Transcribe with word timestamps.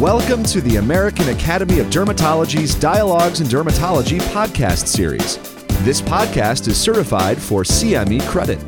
Welcome 0.00 0.44
to 0.44 0.60
the 0.60 0.76
American 0.76 1.30
Academy 1.30 1.78
of 1.78 1.86
Dermatology's 1.86 2.74
Dialogues 2.74 3.40
in 3.40 3.46
Dermatology 3.46 4.20
podcast 4.20 4.88
series. 4.88 5.38
This 5.84 6.02
podcast 6.02 6.68
is 6.68 6.76
certified 6.76 7.40
for 7.40 7.62
CME 7.62 8.20
credit. 8.28 8.60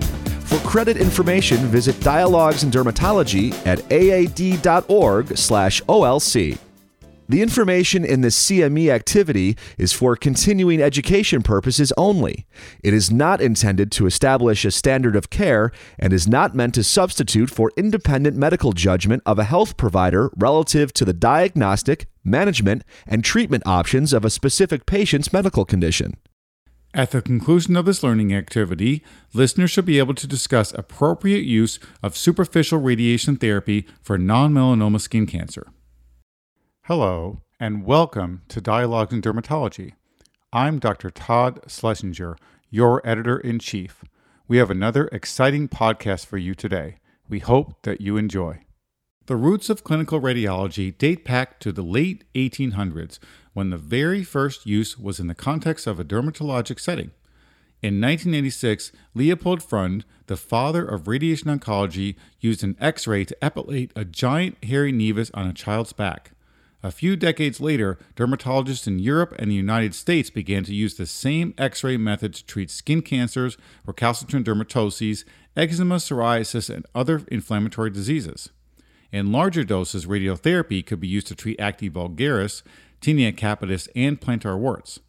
For 0.44 0.56
credit 0.60 0.96
information, 0.96 1.58
visit 1.66 2.00
Dialogues 2.00 2.64
in 2.64 2.70
Dermatology 2.70 3.52
at 3.66 3.80
aad.org/olc. 3.92 4.78
The 7.30 7.42
information 7.42 8.06
in 8.06 8.22
the 8.22 8.28
CME 8.28 8.88
activity 8.88 9.58
is 9.76 9.92
for 9.92 10.16
continuing 10.16 10.80
education 10.80 11.42
purposes 11.42 11.92
only. 11.98 12.46
It 12.82 12.94
is 12.94 13.10
not 13.10 13.42
intended 13.42 13.92
to 13.92 14.06
establish 14.06 14.64
a 14.64 14.70
standard 14.70 15.14
of 15.14 15.28
care 15.28 15.70
and 15.98 16.14
is 16.14 16.26
not 16.26 16.54
meant 16.54 16.74
to 16.76 16.82
substitute 16.82 17.50
for 17.50 17.70
independent 17.76 18.34
medical 18.38 18.72
judgment 18.72 19.22
of 19.26 19.38
a 19.38 19.44
health 19.44 19.76
provider 19.76 20.30
relative 20.36 20.94
to 20.94 21.04
the 21.04 21.12
diagnostic, 21.12 22.06
management, 22.24 22.82
and 23.06 23.22
treatment 23.22 23.62
options 23.66 24.14
of 24.14 24.24
a 24.24 24.30
specific 24.30 24.86
patient's 24.86 25.30
medical 25.30 25.66
condition. 25.66 26.16
At 26.94 27.10
the 27.10 27.20
conclusion 27.20 27.76
of 27.76 27.84
this 27.84 28.02
learning 28.02 28.32
activity, 28.32 29.04
listeners 29.34 29.70
should 29.70 29.84
be 29.84 29.98
able 29.98 30.14
to 30.14 30.26
discuss 30.26 30.72
appropriate 30.72 31.44
use 31.44 31.78
of 32.02 32.16
superficial 32.16 32.78
radiation 32.78 33.36
therapy 33.36 33.86
for 34.00 34.16
non 34.16 34.54
melanoma 34.54 34.98
skin 34.98 35.26
cancer. 35.26 35.66
Hello, 36.88 37.42
and 37.60 37.84
welcome 37.84 38.40
to 38.48 38.62
Dialogues 38.62 39.12
in 39.12 39.20
Dermatology. 39.20 39.92
I'm 40.54 40.78
Dr. 40.78 41.10
Todd 41.10 41.60
Schlesinger, 41.68 42.38
your 42.70 43.06
editor 43.06 43.38
in 43.38 43.58
chief. 43.58 44.02
We 44.48 44.56
have 44.56 44.70
another 44.70 45.06
exciting 45.12 45.68
podcast 45.68 46.24
for 46.24 46.38
you 46.38 46.54
today. 46.54 46.96
We 47.28 47.40
hope 47.40 47.82
that 47.82 48.00
you 48.00 48.16
enjoy. 48.16 48.60
The 49.26 49.36
roots 49.36 49.68
of 49.68 49.84
clinical 49.84 50.18
radiology 50.18 50.96
date 50.96 51.26
back 51.26 51.60
to 51.60 51.72
the 51.72 51.82
late 51.82 52.24
1800s 52.34 53.18
when 53.52 53.68
the 53.68 53.76
very 53.76 54.24
first 54.24 54.64
use 54.64 54.98
was 54.98 55.20
in 55.20 55.26
the 55.26 55.34
context 55.34 55.86
of 55.86 56.00
a 56.00 56.04
dermatologic 56.04 56.80
setting. 56.80 57.10
In 57.82 58.00
1986, 58.00 58.92
Leopold 59.12 59.62
Freund, 59.62 60.06
the 60.26 60.38
father 60.38 60.86
of 60.86 61.06
radiation 61.06 61.48
oncology, 61.48 62.16
used 62.40 62.64
an 62.64 62.78
X 62.80 63.06
ray 63.06 63.26
to 63.26 63.36
epilate 63.42 63.90
a 63.94 64.06
giant 64.06 64.56
hairy 64.64 64.90
nevus 64.90 65.30
on 65.34 65.46
a 65.46 65.52
child's 65.52 65.92
back. 65.92 66.32
A 66.80 66.92
few 66.92 67.16
decades 67.16 67.60
later, 67.60 67.98
dermatologists 68.14 68.86
in 68.86 69.00
Europe 69.00 69.34
and 69.36 69.50
the 69.50 69.56
United 69.56 69.96
States 69.96 70.30
began 70.30 70.62
to 70.64 70.74
use 70.74 70.94
the 70.94 71.06
same 71.06 71.52
X 71.58 71.82
ray 71.82 71.96
method 71.96 72.34
to 72.34 72.46
treat 72.46 72.70
skin 72.70 73.02
cancers, 73.02 73.56
recalcitrant 73.84 74.46
dermatoses, 74.46 75.24
eczema, 75.56 75.96
psoriasis, 75.96 76.72
and 76.72 76.86
other 76.94 77.22
inflammatory 77.32 77.90
diseases. 77.90 78.50
In 79.10 79.32
larger 79.32 79.64
doses, 79.64 80.06
radiotherapy 80.06 80.86
could 80.86 81.00
be 81.00 81.08
used 81.08 81.26
to 81.28 81.34
treat 81.34 81.58
acne 81.58 81.90
vulgaris, 81.90 82.62
tinea 83.00 83.32
capitis, 83.34 83.88
and 83.96 84.20
plantar 84.20 84.56
warts. 84.56 85.00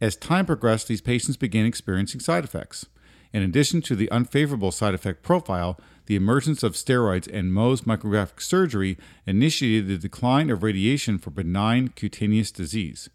As 0.00 0.16
time 0.16 0.46
progressed, 0.46 0.88
these 0.88 1.00
patients 1.00 1.36
began 1.36 1.66
experiencing 1.66 2.20
side 2.20 2.42
effects. 2.42 2.86
In 3.32 3.42
addition 3.42 3.80
to 3.82 3.94
the 3.94 4.10
unfavorable 4.10 4.72
side 4.72 4.94
effect 4.94 5.22
profile, 5.22 5.78
the 6.06 6.16
emergence 6.16 6.62
of 6.62 6.74
steroids 6.74 7.32
and 7.32 7.52
Mohs 7.52 7.82
micrographic 7.82 8.40
surgery 8.40 8.98
initiated 9.26 9.88
the 9.88 9.98
decline 9.98 10.50
of 10.50 10.62
radiation 10.62 11.18
for 11.18 11.30
benign 11.30 11.88
cutaneous 11.88 12.50
disease. 12.50 13.08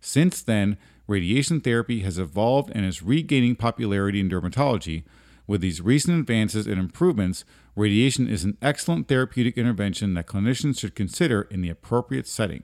Since 0.00 0.42
then, 0.42 0.76
radiation 1.06 1.60
therapy 1.60 2.00
has 2.00 2.18
evolved 2.18 2.70
and 2.74 2.84
is 2.84 3.02
regaining 3.02 3.56
popularity 3.56 4.20
in 4.20 4.28
dermatology. 4.28 5.04
With 5.46 5.60
these 5.60 5.80
recent 5.80 6.18
advances 6.18 6.66
and 6.66 6.78
improvements, 6.78 7.44
radiation 7.76 8.28
is 8.28 8.44
an 8.44 8.56
excellent 8.62 9.08
therapeutic 9.08 9.58
intervention 9.58 10.14
that 10.14 10.26
clinicians 10.26 10.80
should 10.80 10.94
consider 10.94 11.42
in 11.42 11.60
the 11.60 11.70
appropriate 11.70 12.26
setting. 12.26 12.62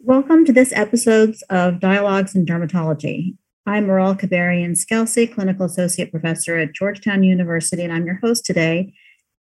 Welcome 0.00 0.44
to 0.44 0.52
this 0.52 0.72
episode 0.72 1.34
of 1.50 1.80
Dialogues 1.80 2.34
in 2.34 2.44
Dermatology. 2.44 3.36
I'm 3.68 3.88
Maral 3.88 4.16
Kibarian 4.16 4.76
Skelsey, 4.76 5.34
Clinical 5.34 5.66
Associate 5.66 6.08
Professor 6.08 6.56
at 6.56 6.72
Georgetown 6.72 7.24
University, 7.24 7.82
and 7.82 7.92
I'm 7.92 8.06
your 8.06 8.20
host 8.22 8.44
today. 8.44 8.94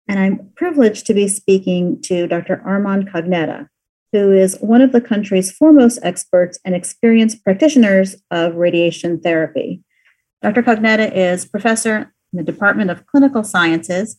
And 0.08 0.18
I'm 0.18 0.50
privileged 0.56 1.04
to 1.06 1.14
be 1.14 1.28
speaking 1.28 2.00
to 2.02 2.26
Dr. 2.26 2.62
Armand 2.64 3.10
Cognetta, 3.10 3.68
who 4.12 4.32
is 4.32 4.56
one 4.60 4.80
of 4.80 4.92
the 4.92 5.02
country's 5.02 5.52
foremost 5.52 5.98
experts 6.02 6.58
and 6.64 6.74
experienced 6.74 7.44
practitioners 7.44 8.16
of 8.30 8.54
radiation 8.54 9.20
therapy. 9.20 9.82
Dr. 10.40 10.62
Cognetta 10.62 11.14
is 11.14 11.44
professor 11.44 12.10
in 12.32 12.38
the 12.38 12.42
Department 12.42 12.90
of 12.90 13.06
Clinical 13.06 13.44
Sciences, 13.44 14.18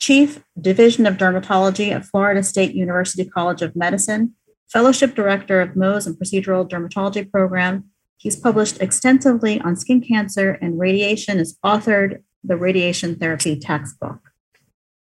Chief 0.00 0.42
Division 0.60 1.06
of 1.06 1.16
Dermatology 1.16 1.92
at 1.92 2.04
Florida 2.04 2.42
State 2.42 2.74
University 2.74 3.24
College 3.24 3.62
of 3.62 3.76
Medicine, 3.76 4.34
Fellowship 4.68 5.14
Director 5.14 5.60
of 5.60 5.74
Mohs 5.74 6.08
and 6.08 6.16
Procedural 6.16 6.68
Dermatology 6.68 7.30
Program, 7.30 7.88
He's 8.16 8.36
published 8.36 8.80
extensively 8.80 9.60
on 9.60 9.76
skin 9.76 10.00
cancer 10.00 10.52
and 10.62 10.78
radiation, 10.78 11.38
has 11.38 11.58
authored 11.64 12.22
the 12.42 12.56
radiation 12.56 13.16
therapy 13.16 13.58
textbook. 13.58 14.20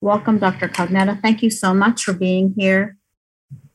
Welcome, 0.01 0.39
Dr. 0.39 0.67
Cognetta. 0.67 1.21
Thank 1.21 1.41
you 1.41 1.49
so 1.49 1.73
much 1.73 2.03
for 2.03 2.13
being 2.13 2.53
here. 2.57 2.97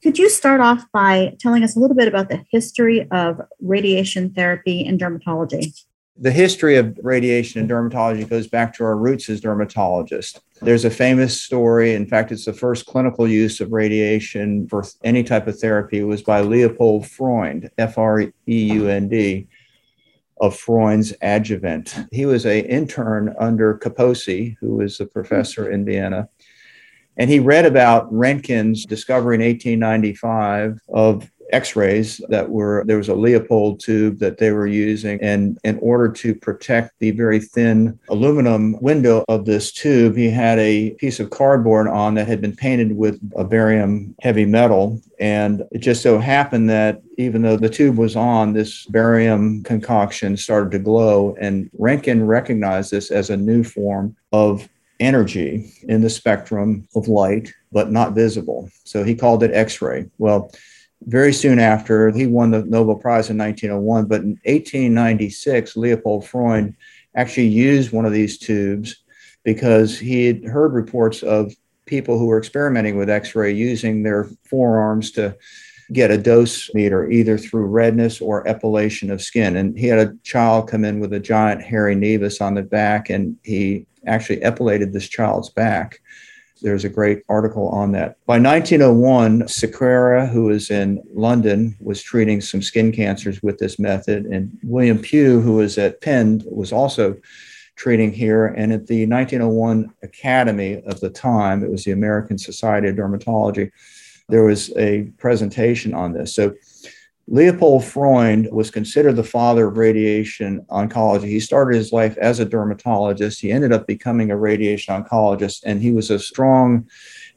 Could 0.03 0.19
you 0.19 0.29
start 0.29 0.61
off 0.61 0.85
by 0.93 1.35
telling 1.41 1.65
us 1.65 1.75
a 1.75 1.81
little 1.81 1.97
bit 1.97 2.07
about 2.07 2.29
the 2.29 2.45
history 2.51 3.09
of 3.11 3.41
radiation 3.61 4.33
therapy 4.33 4.81
in 4.81 4.99
dermatology? 4.99 5.75
The 6.21 6.33
history 6.33 6.77
of 6.77 6.99
radiation 7.03 7.61
in 7.61 7.69
dermatology 7.69 8.29
goes 8.29 8.49
back 8.49 8.75
to 8.75 8.85
our 8.85 8.97
roots 8.97 9.29
as 9.31 9.41
dermatologists. 9.41 10.41
There's 10.61 10.85
a 10.85 10.91
famous 10.91 11.41
story. 11.41 11.95
In 11.95 12.07
fact, 12.07 12.33
it's 12.33 12.45
the 12.45 12.53
first 12.53 12.87
clinical 12.87 13.29
use 13.29 13.61
of 13.61 13.73
radiation 13.73 14.67
for 14.69 14.85
any 15.05 15.23
type 15.23 15.47
of 15.47 15.59
therapy. 15.59 16.01
It 16.01 16.05
was 16.05 16.23
by 16.23 16.41
Leopold 16.41 17.07
Freund, 17.07 17.71
F 17.79 17.99
R 17.99 18.21
E 18.21 18.33
U 18.47 18.89
N 18.89 19.09
D, 19.09 19.47
of 20.41 20.57
Freund's 20.57 21.15
adjuvant. 21.23 21.95
He 22.11 22.27
was 22.27 22.45
an 22.45 22.65
intern 22.65 23.35
under 23.39 23.79
Kaposi, 23.79 24.57
who 24.61 24.77
was 24.77 24.99
a 24.99 25.07
professor 25.07 25.71
in 25.71 25.85
Vienna. 25.85 26.29
And 27.17 27.31
he 27.31 27.39
read 27.39 27.67
about 27.67 28.13
Röntgen's 28.13 28.85
discovery 28.85 29.37
in 29.37 29.43
1895 29.43 30.81
of 30.89 31.31
x-rays 31.53 32.21
that 32.29 32.49
were 32.49 32.85
there 32.87 32.97
was 32.97 33.09
a 33.09 33.15
leopold 33.15 33.81
tube 33.81 34.19
that 34.19 34.39
they 34.39 34.53
were 34.53 34.67
using 34.67 35.21
and 35.23 35.59
in 35.65 35.79
order 35.81 36.11
to 36.11 36.35
protect 36.35 36.99
the 36.99 37.11
very 37.13 37.41
thin 37.41 37.99
aluminum 38.09 38.79
window 38.81 39.25
of 39.29 39.45
this 39.45 39.73
tube 39.73 40.17
he 40.17 40.31
had 40.31 40.59
a 40.59 40.91
piece 40.99 41.21
of 41.21 41.31
cardboard 41.31 41.89
on 41.89 42.15
that 42.15 42.27
had 42.27 42.41
been 42.41 42.55
painted 42.55 42.97
with 42.97 43.19
a 43.37 43.45
barium 43.45 44.15
heavy 44.21 44.45
metal 44.45 45.01
and 45.21 45.63
it 45.71 45.79
just 45.79 46.03
so 46.03 46.19
happened 46.19 46.69
that 46.69 47.01
even 47.17 47.43
though 47.43 47.57
the 47.57 47.69
tube 47.69 47.97
was 47.97 48.15
on 48.15 48.53
this 48.53 48.85
barium 48.87 49.63
concoction 49.63 50.37
started 50.37 50.71
to 50.71 50.79
glow 50.79 51.35
and 51.41 51.71
Röntgen 51.79 52.27
recognized 52.27 52.91
this 52.91 53.11
as 53.11 53.31
a 53.31 53.37
new 53.37 53.65
form 53.65 54.15
of 54.33 54.69
energy 55.01 55.73
in 55.85 56.01
the 56.01 56.11
spectrum 56.11 56.87
of 56.95 57.09
light, 57.09 57.53
but 57.73 57.91
not 57.91 58.15
visible. 58.15 58.71
So 58.85 59.05
he 59.05 59.15
called 59.15 59.43
it 59.43 59.53
X 59.53 59.81
ray. 59.81 60.07
Well, 60.19 60.51
very 61.03 61.33
soon 61.33 61.59
after, 61.59 62.11
he 62.11 62.27
won 62.27 62.51
the 62.51 62.65
Nobel 62.65 62.97
Prize 62.97 63.31
in 63.31 63.39
1901. 63.39 64.07
But 64.07 64.23
in 64.23 64.31
1896, 64.45 65.77
Leopold 65.77 66.27
Freund 66.27 66.75
actually 67.15 67.49
used 67.49 67.93
one 67.93 68.05
of 68.05 68.13
these 68.13 68.39
tubes 68.39 68.97
because 69.45 69.99
he 69.99 70.27
had 70.27 70.45
heard 70.45 70.73
reports 70.73 71.23
of 71.23 71.55
people 71.87 72.19
who 72.19 72.27
were 72.27 72.39
experimenting 72.39 72.97
with 72.97 73.09
X 73.09 73.35
ray 73.35 73.53
using 73.53 74.03
their 74.03 74.29
forearms 74.45 75.11
to 75.13 75.37
get 75.93 76.11
a 76.11 76.19
dose 76.19 76.73
meter 76.75 77.11
either 77.11 77.39
through 77.39 77.65
redness 77.65 78.21
or 78.21 78.47
epilation 78.47 79.11
of 79.11 79.23
skin. 79.23 79.57
And 79.57 79.79
he 79.79 79.87
had 79.87 79.99
a 79.99 80.15
child 80.23 80.69
come 80.69 80.85
in 80.85 81.01
with 81.01 81.13
a 81.15 81.21
giant 81.21 81.63
hairy 81.63 81.97
nevus 81.97 82.43
on 82.43 82.55
the 82.55 82.63
back, 82.63 83.09
and 83.09 83.37
he 83.43 83.87
actually 84.07 84.43
epilated 84.43 84.93
this 84.93 85.09
child's 85.09 85.49
back. 85.49 86.01
There's 86.61 86.85
a 86.85 86.89
great 86.89 87.23
article 87.29 87.69
on 87.69 87.93
that. 87.93 88.17
By 88.27 88.39
1901, 88.39 89.43
Sequeira, 89.43 90.29
who 90.29 90.45
was 90.45 90.71
in 90.71 91.03
London, 91.13 91.77
was 91.81 92.03
treating 92.03 92.41
some 92.41 92.63
skin 92.63 92.93
cancers 92.93 93.43
with 93.43 93.59
this 93.59 93.79
method. 93.79 94.27
And 94.27 94.59
William 94.63 94.99
Pugh, 94.99 95.41
who 95.41 95.55
was 95.55 95.79
at 95.79 96.01
Penn, 96.01 96.43
was 96.47 96.73
also 96.73 97.17
treating 97.77 98.13
here. 98.13 98.47
And 98.47 98.73
at 98.73 98.87
the 98.87 99.07
1901 99.07 99.93
Academy 100.03 100.83
of 100.87 101.01
the 101.01 101.11
time, 101.11 101.63
it 101.63 101.71
was 101.71 101.85
the 101.85 101.93
American 101.93 102.39
Society 102.39 102.89
of 102.89 102.97
Dermatology, 102.97 103.71
there 104.29 104.45
was 104.45 104.71
a 104.77 105.05
presentation 105.17 105.95
on 105.95 106.13
this. 106.13 106.35
So 106.35 106.55
Leopold 107.31 107.85
Freund 107.85 108.49
was 108.51 108.71
considered 108.71 109.17
the 109.17 109.23
father 109.23 109.69
of 109.69 109.77
radiation 109.77 110.65
oncology. 110.71 111.25
He 111.25 111.41
started 111.41 111.77
his 111.77 111.93
life 111.93 112.17
as 112.17 112.41
a 112.41 112.45
dermatologist. 112.47 113.41
He 113.41 113.53
ended 113.53 113.71
up 113.71 113.87
becoming 113.87 114.31
a 114.31 114.37
radiation 114.37 114.95
oncologist, 114.95 115.63
and 115.67 115.83
he 115.83 115.93
was 115.93 116.11
a 116.11 116.19
strong 116.19 116.89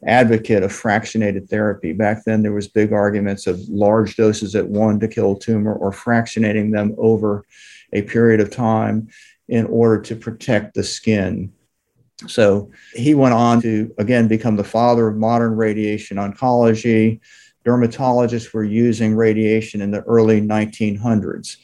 advocate 0.08 0.64
of 0.64 0.72
fractionated 0.72 1.50
therapy. 1.50 1.92
Back 1.92 2.24
then, 2.24 2.42
there 2.42 2.54
was 2.54 2.70
big 2.70 2.94
arguments 2.94 3.48
of 3.48 3.60
large 3.68 4.16
doses 4.16 4.56
at 4.56 4.66
one 4.66 4.98
to 5.02 5.10
kill 5.10 5.36
tumor 5.36 5.74
or 5.74 5.92
fractionating 5.92 6.72
them 6.72 6.96
over 6.98 7.46
a 7.92 8.02
period 8.04 8.40
of 8.40 8.50
time 8.50 9.10
in 9.50 9.66
order 9.66 10.02
to 10.04 10.16
protect 10.16 10.74
the 10.74 10.84
skin. 10.84 11.52
So 12.28 12.72
he 12.94 13.14
went 13.14 13.34
on 13.34 13.62
to 13.64 13.94
again 13.98 14.30
become 14.30 14.56
the 14.56 14.64
father 14.64 15.10
of 15.10 15.18
modern 15.18 15.58
radiation 15.58 16.16
oncology 16.16 17.20
dermatologists 17.66 18.54
were 18.54 18.63
using 18.63 19.16
radiation 19.16 19.81
in 19.81 19.92
the 19.92 20.02
early 20.02 20.42
1900s. 20.42 21.58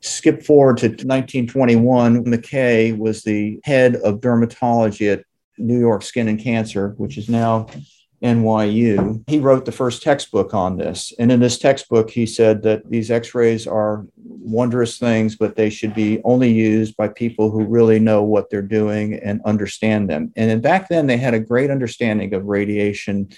Skip 0.00 0.42
forward 0.42 0.78
to 0.78 0.88
1921, 0.88 2.28
MacKee 2.28 2.92
was 2.92 3.22
the 3.22 3.60
head 3.64 3.96
of 3.96 4.20
dermatology 4.20 5.12
at 5.12 5.24
New 5.58 5.78
York 5.78 6.02
Skin 6.02 6.28
and 6.28 6.38
Cancer, 6.38 6.94
which 6.96 7.18
is 7.18 7.28
now 7.28 7.66
NYU. 8.22 9.22
He 9.28 9.38
wrote 9.38 9.64
the 9.64 9.72
first 9.72 10.02
textbook 10.02 10.54
on 10.54 10.78
this. 10.78 11.12
And 11.18 11.30
in 11.30 11.40
this 11.40 11.58
textbook, 11.58 12.10
he 12.10 12.26
said 12.26 12.62
that 12.62 12.88
these 12.88 13.10
x 13.10 13.34
rays 13.34 13.66
are 13.66 14.06
wondrous 14.24 14.98
things, 14.98 15.36
but 15.36 15.56
they 15.56 15.70
should 15.70 15.94
be 15.94 16.20
only 16.24 16.50
used 16.50 16.96
by 16.96 17.08
people 17.08 17.50
who 17.50 17.64
really 17.64 17.98
know 17.98 18.22
what 18.22 18.48
they're 18.48 18.62
doing 18.62 19.14
and 19.14 19.40
understand 19.44 20.08
them. 20.08 20.32
And 20.36 20.50
then 20.50 20.60
back 20.60 20.88
then, 20.88 21.06
they 21.06 21.18
had 21.18 21.34
a 21.34 21.40
great 21.40 21.70
understanding 21.70 22.32
of 22.32 22.46
radiation, 22.46 23.28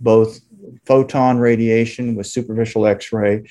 both 0.00 0.40
photon 0.84 1.38
radiation 1.38 2.14
with 2.14 2.26
superficial 2.26 2.86
x 2.86 3.12
ray 3.12 3.42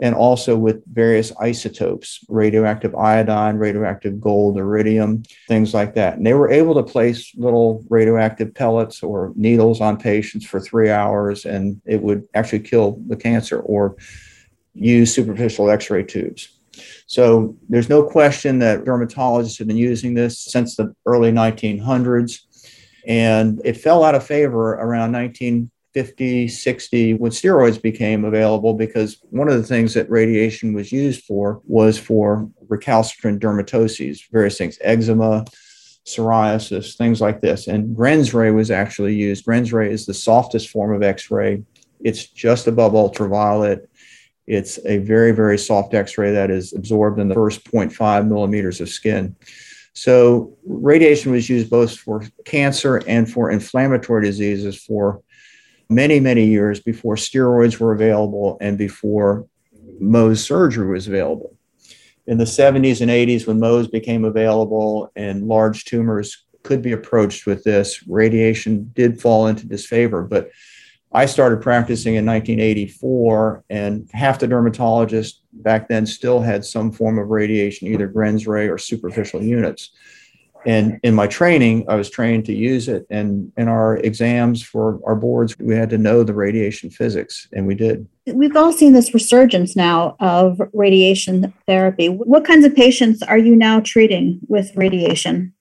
and 0.00 0.14
also 0.14 0.56
with 0.56 0.84
various 0.92 1.32
isotopes, 1.40 2.24
radioactive 2.28 2.94
iodine, 2.96 3.56
radioactive 3.56 4.20
gold, 4.20 4.58
iridium, 4.58 5.22
things 5.46 5.72
like 5.72 5.94
that. 5.94 6.16
And 6.16 6.26
they 6.26 6.34
were 6.34 6.50
able 6.50 6.74
to 6.74 6.82
place 6.82 7.32
little 7.36 7.84
radioactive 7.88 8.54
pellets 8.54 9.02
or 9.02 9.32
needles 9.36 9.80
on 9.80 9.96
patients 9.96 10.46
for 10.46 10.58
three 10.58 10.90
hours, 10.90 11.44
and 11.44 11.80
it 11.84 12.02
would 12.02 12.26
actually 12.34 12.60
kill 12.60 13.00
the 13.06 13.16
cancer 13.16 13.60
or 13.60 13.96
use 14.74 15.14
superficial 15.14 15.70
x 15.70 15.90
ray 15.90 16.02
tubes. 16.02 16.58
So 17.06 17.56
there's 17.68 17.88
no 17.88 18.02
question 18.02 18.58
that 18.58 18.84
dermatologists 18.84 19.58
have 19.58 19.68
been 19.68 19.76
using 19.76 20.14
this 20.14 20.40
since 20.40 20.74
the 20.74 20.94
early 21.06 21.30
1900s. 21.30 22.40
And 23.06 23.60
it 23.64 23.76
fell 23.76 24.02
out 24.02 24.14
of 24.14 24.26
favor 24.26 24.72
around 24.72 25.12
19 25.12 25.70
50, 25.94 26.48
60 26.48 27.14
when 27.14 27.30
steroids 27.30 27.80
became 27.80 28.24
available 28.24 28.74
because 28.74 29.18
one 29.30 29.48
of 29.48 29.56
the 29.56 29.66
things 29.66 29.94
that 29.94 30.10
radiation 30.10 30.74
was 30.74 30.90
used 30.92 31.24
for 31.24 31.62
was 31.66 31.98
for 31.98 32.50
recalcitrant 32.68 33.40
dermatoses, 33.40 34.20
various 34.30 34.58
things, 34.58 34.78
eczema, 34.80 35.44
psoriasis, 36.04 36.96
things 36.96 37.20
like 37.20 37.40
this. 37.40 37.68
And 37.68 37.96
Grenz 37.96 38.34
ray 38.34 38.50
was 38.50 38.70
actually 38.70 39.14
used. 39.14 39.46
Grenz 39.46 39.72
ray 39.72 39.90
is 39.90 40.04
the 40.04 40.14
softest 40.14 40.68
form 40.68 40.92
of 40.92 41.02
X 41.02 41.30
ray, 41.30 41.62
it's 42.04 42.26
just 42.26 42.66
above 42.68 42.94
ultraviolet. 42.94 43.88
It's 44.46 44.78
a 44.84 44.98
very, 44.98 45.32
very 45.32 45.56
soft 45.56 45.94
X 45.94 46.18
ray 46.18 46.32
that 46.32 46.50
is 46.50 46.74
absorbed 46.74 47.18
in 47.18 47.28
the 47.28 47.34
first 47.34 47.64
0.5 47.64 48.28
millimeters 48.28 48.80
of 48.80 48.90
skin. 48.90 49.34
So, 49.94 50.56
radiation 50.66 51.32
was 51.32 51.48
used 51.48 51.70
both 51.70 51.96
for 51.96 52.24
cancer 52.44 53.00
and 53.06 53.30
for 53.30 53.50
inflammatory 53.50 54.24
diseases 54.24 54.76
for 54.76 55.22
many, 55.88 56.20
many 56.20 56.46
years 56.46 56.80
before 56.80 57.16
steroids 57.16 57.78
were 57.78 57.92
available 57.92 58.56
and 58.60 58.78
before 58.78 59.46
Mohs 60.00 60.38
surgery 60.38 60.86
was 60.86 61.06
available. 61.06 61.56
In 62.26 62.38
the 62.38 62.44
70s 62.44 63.00
and 63.00 63.10
80s, 63.10 63.46
when 63.46 63.58
Mohs 63.58 63.90
became 63.90 64.24
available 64.24 65.12
and 65.14 65.46
large 65.46 65.84
tumors 65.84 66.44
could 66.62 66.80
be 66.82 66.92
approached 66.92 67.46
with 67.46 67.64
this, 67.64 68.06
radiation 68.08 68.90
did 68.94 69.20
fall 69.20 69.46
into 69.46 69.66
disfavor. 69.66 70.22
But 70.22 70.50
I 71.12 71.26
started 71.26 71.62
practicing 71.62 72.16
in 72.16 72.26
1984, 72.26 73.64
and 73.70 74.10
half 74.12 74.40
the 74.40 74.48
dermatologists 74.48 75.34
back 75.52 75.88
then 75.88 76.06
still 76.06 76.40
had 76.40 76.64
some 76.64 76.90
form 76.90 77.20
of 77.20 77.28
radiation, 77.28 77.86
either 77.86 78.08
Grenz 78.08 78.48
ray 78.48 78.68
or 78.68 78.78
superficial 78.78 79.40
units. 79.40 79.90
And 80.66 80.98
in 81.02 81.14
my 81.14 81.26
training, 81.26 81.84
I 81.88 81.94
was 81.94 82.10
trained 82.10 82.44
to 82.46 82.54
use 82.54 82.88
it. 82.88 83.06
And 83.10 83.52
in 83.56 83.68
our 83.68 83.98
exams 83.98 84.62
for 84.62 85.00
our 85.06 85.14
boards, 85.14 85.56
we 85.58 85.74
had 85.74 85.90
to 85.90 85.98
know 85.98 86.22
the 86.22 86.34
radiation 86.34 86.90
physics, 86.90 87.48
and 87.52 87.66
we 87.66 87.74
did. 87.74 88.06
We've 88.26 88.56
all 88.56 88.72
seen 88.72 88.92
this 88.92 89.12
resurgence 89.12 89.76
now 89.76 90.16
of 90.20 90.60
radiation 90.72 91.52
therapy. 91.66 92.08
What 92.08 92.44
kinds 92.44 92.64
of 92.64 92.74
patients 92.74 93.22
are 93.22 93.38
you 93.38 93.54
now 93.54 93.80
treating 93.80 94.40
with 94.48 94.74
radiation? 94.74 95.52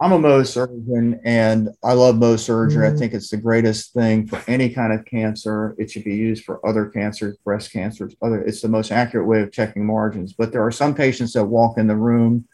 I'm 0.00 0.12
a 0.12 0.18
Mohs 0.18 0.48
surgeon 0.48 1.20
and 1.24 1.70
I 1.84 1.92
love 1.92 2.16
Mohs 2.16 2.40
surgery. 2.40 2.84
Mm-hmm. 2.84 2.96
I 2.96 2.98
think 2.98 3.14
it's 3.14 3.30
the 3.30 3.36
greatest 3.36 3.92
thing 3.94 4.26
for 4.26 4.42
any 4.48 4.68
kind 4.68 4.92
of 4.92 5.04
cancer. 5.04 5.74
It 5.78 5.90
should 5.90 6.04
be 6.04 6.16
used 6.16 6.44
for 6.44 6.64
other 6.66 6.86
cancers, 6.86 7.36
breast 7.38 7.72
cancers, 7.72 8.14
other 8.20 8.42
it's 8.42 8.60
the 8.60 8.68
most 8.68 8.90
accurate 8.90 9.26
way 9.26 9.40
of 9.40 9.52
checking 9.52 9.86
margins. 9.86 10.32
But 10.32 10.50
there 10.50 10.66
are 10.66 10.72
some 10.72 10.94
patients 10.94 11.32
that 11.34 11.44
walk 11.44 11.78
in 11.78 11.86
the 11.86 11.96
room 11.96 12.46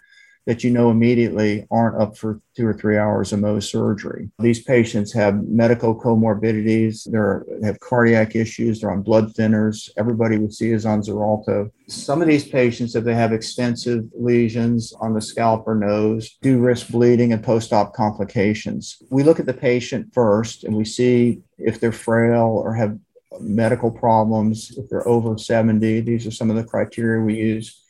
that 0.46 0.64
you 0.64 0.70
know 0.70 0.90
immediately 0.90 1.66
aren't 1.70 2.00
up 2.00 2.16
for 2.16 2.40
two 2.56 2.66
or 2.66 2.74
three 2.74 2.96
hours 2.96 3.32
of 3.32 3.40
Mohs 3.40 3.64
surgery. 3.64 4.30
These 4.38 4.62
patients 4.62 5.12
have 5.12 5.46
medical 5.46 5.94
comorbidities, 5.94 7.04
they 7.10 7.66
have 7.66 7.80
cardiac 7.80 8.34
issues, 8.34 8.80
they're 8.80 8.90
on 8.90 9.02
blood 9.02 9.34
thinners. 9.34 9.90
Everybody 9.96 10.38
would 10.38 10.54
see 10.54 10.70
is 10.70 10.86
on 10.86 11.02
Xarelto. 11.02 11.70
Some 11.88 12.22
of 12.22 12.28
these 12.28 12.48
patients, 12.48 12.94
if 12.94 13.04
they 13.04 13.14
have 13.14 13.32
extensive 13.32 14.04
lesions 14.14 14.92
on 15.00 15.14
the 15.14 15.20
scalp 15.20 15.66
or 15.66 15.74
nose, 15.74 16.38
do 16.40 16.58
risk 16.58 16.88
bleeding 16.88 17.32
and 17.32 17.42
post 17.42 17.72
op 17.72 17.94
complications. 17.94 19.02
We 19.10 19.22
look 19.22 19.40
at 19.40 19.46
the 19.46 19.54
patient 19.54 20.12
first 20.14 20.64
and 20.64 20.74
we 20.74 20.84
see 20.84 21.42
if 21.58 21.80
they're 21.80 21.92
frail 21.92 22.60
or 22.64 22.74
have 22.74 22.98
medical 23.40 23.90
problems, 23.90 24.76
if 24.76 24.88
they're 24.88 25.06
over 25.06 25.38
70. 25.38 26.00
These 26.00 26.26
are 26.26 26.30
some 26.30 26.50
of 26.50 26.56
the 26.56 26.64
criteria 26.64 27.22
we 27.22 27.36
use 27.36 27.84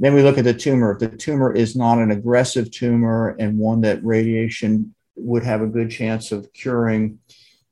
then 0.00 0.14
we 0.14 0.22
look 0.22 0.38
at 0.38 0.44
the 0.44 0.54
tumor. 0.54 0.92
If 0.92 0.98
the 0.98 1.16
tumor 1.16 1.52
is 1.52 1.76
not 1.76 1.98
an 1.98 2.10
aggressive 2.10 2.70
tumor 2.70 3.36
and 3.38 3.58
one 3.58 3.82
that 3.82 4.02
radiation 4.02 4.94
would 5.14 5.44
have 5.44 5.60
a 5.60 5.66
good 5.66 5.90
chance 5.90 6.32
of 6.32 6.52
curing, 6.54 7.18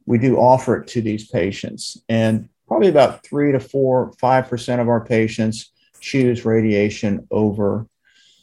we 0.05 0.19
do 0.19 0.37
offer 0.37 0.77
it 0.77 0.87
to 0.89 1.01
these 1.01 1.27
patients. 1.29 1.97
And 2.09 2.51
probably 2.67 2.89
about 2.89 3.25
three 3.25 3.53
to 3.53 3.61
four, 3.61 4.13
five 4.21 4.49
percent 4.49 4.81
of 4.81 4.89
our 4.89 5.05
patients 5.05 5.73
choose 6.01 6.45
radiation 6.45 7.27
over 7.31 7.87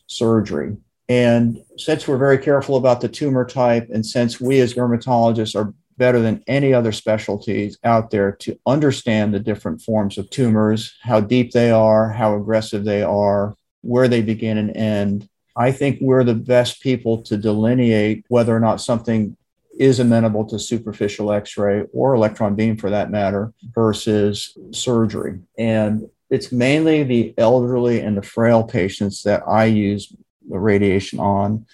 surgery. 0.07 0.75
And 1.07 1.63
since 1.77 2.07
we're 2.07 2.17
very 2.17 2.39
careful 2.39 2.77
about 2.77 3.01
the 3.01 3.07
tumor 3.07 3.45
type, 3.45 3.89
and 3.93 4.03
since 4.03 4.41
we 4.41 4.59
as 4.61 4.73
dermatologists 4.73 5.55
are 5.55 5.73
better 5.97 6.19
than 6.19 6.43
any 6.47 6.73
other 6.73 6.91
specialties 6.91 7.77
out 7.83 8.09
there 8.09 8.31
to 8.31 8.59
understand 8.65 9.33
the 9.33 9.39
different 9.39 9.81
forms 9.81 10.17
of 10.17 10.29
tumors, 10.31 10.95
how 11.01 11.19
deep 11.19 11.51
they 11.51 11.69
are, 11.69 12.09
how 12.09 12.35
aggressive 12.35 12.83
they 12.83 13.03
are, 13.03 13.55
where 13.85 14.07
they 14.07 14.21
begin 14.21 14.57
and 14.57 14.75
end. 14.75 15.29
I 15.55 15.71
think 15.71 15.99
we're 16.01 16.23
the 16.23 16.33
best 16.33 16.81
people 16.81 17.21
to 17.23 17.37
delineate 17.37 18.25
whether 18.27 18.55
or 18.55 18.59
not 18.59 18.81
something 18.81 19.37
is 19.77 19.99
amenable 19.99 20.45
to 20.45 20.57
superficial 20.57 21.31
x 21.31 21.57
ray 21.57 21.83
or 21.93 22.15
electron 22.15 22.55
beam 22.55 22.77
for 22.77 22.89
that 22.89 23.11
matter 23.11 23.53
versus 23.73 24.57
surgery. 24.71 25.39
And 25.57 26.09
it's 26.29 26.51
mainly 26.51 27.03
the 27.03 27.33
elderly 27.37 28.01
and 28.01 28.17
the 28.17 28.21
frail 28.21 28.63
patients 28.63 29.23
that 29.23 29.43
I 29.47 29.65
use 29.65 30.13
the 30.49 30.59
radiation 30.59 31.19
on. 31.19 31.65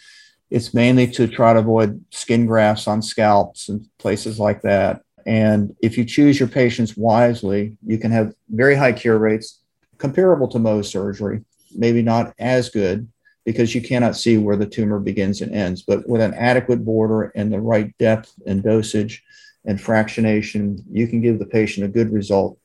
It's 0.49 0.73
mainly 0.73 1.07
to 1.11 1.27
try 1.27 1.53
to 1.53 1.59
avoid 1.59 2.03
skin 2.11 2.45
grafts 2.45 2.87
on 2.87 3.01
scalps 3.01 3.69
and 3.69 3.87
places 3.97 4.39
like 4.39 4.61
that. 4.63 5.03
And 5.25 5.75
if 5.81 5.97
you 5.97 6.03
choose 6.03 6.39
your 6.39 6.49
patients 6.49 6.97
wisely, 6.97 7.77
you 7.85 7.97
can 7.97 8.11
have 8.11 8.33
very 8.49 8.75
high 8.75 8.91
cure 8.91 9.17
rates 9.17 9.59
comparable 9.97 10.47
to 10.49 10.57
Mohs 10.57 10.85
surgery 10.85 11.45
maybe 11.75 12.01
not 12.01 12.33
as 12.39 12.69
good 12.69 13.07
because 13.45 13.73
you 13.73 13.81
cannot 13.81 14.15
see 14.15 14.37
where 14.37 14.55
the 14.55 14.65
tumor 14.65 14.99
begins 14.99 15.41
and 15.41 15.53
ends. 15.53 15.81
But 15.81 16.07
with 16.07 16.21
an 16.21 16.33
adequate 16.33 16.85
border 16.85 17.31
and 17.35 17.51
the 17.51 17.59
right 17.59 17.95
depth 17.97 18.33
and 18.45 18.63
dosage 18.63 19.23
and 19.65 19.79
fractionation, 19.79 20.83
you 20.91 21.07
can 21.07 21.21
give 21.21 21.39
the 21.39 21.45
patient 21.45 21.85
a 21.85 21.89
good 21.89 22.13
result 22.13 22.57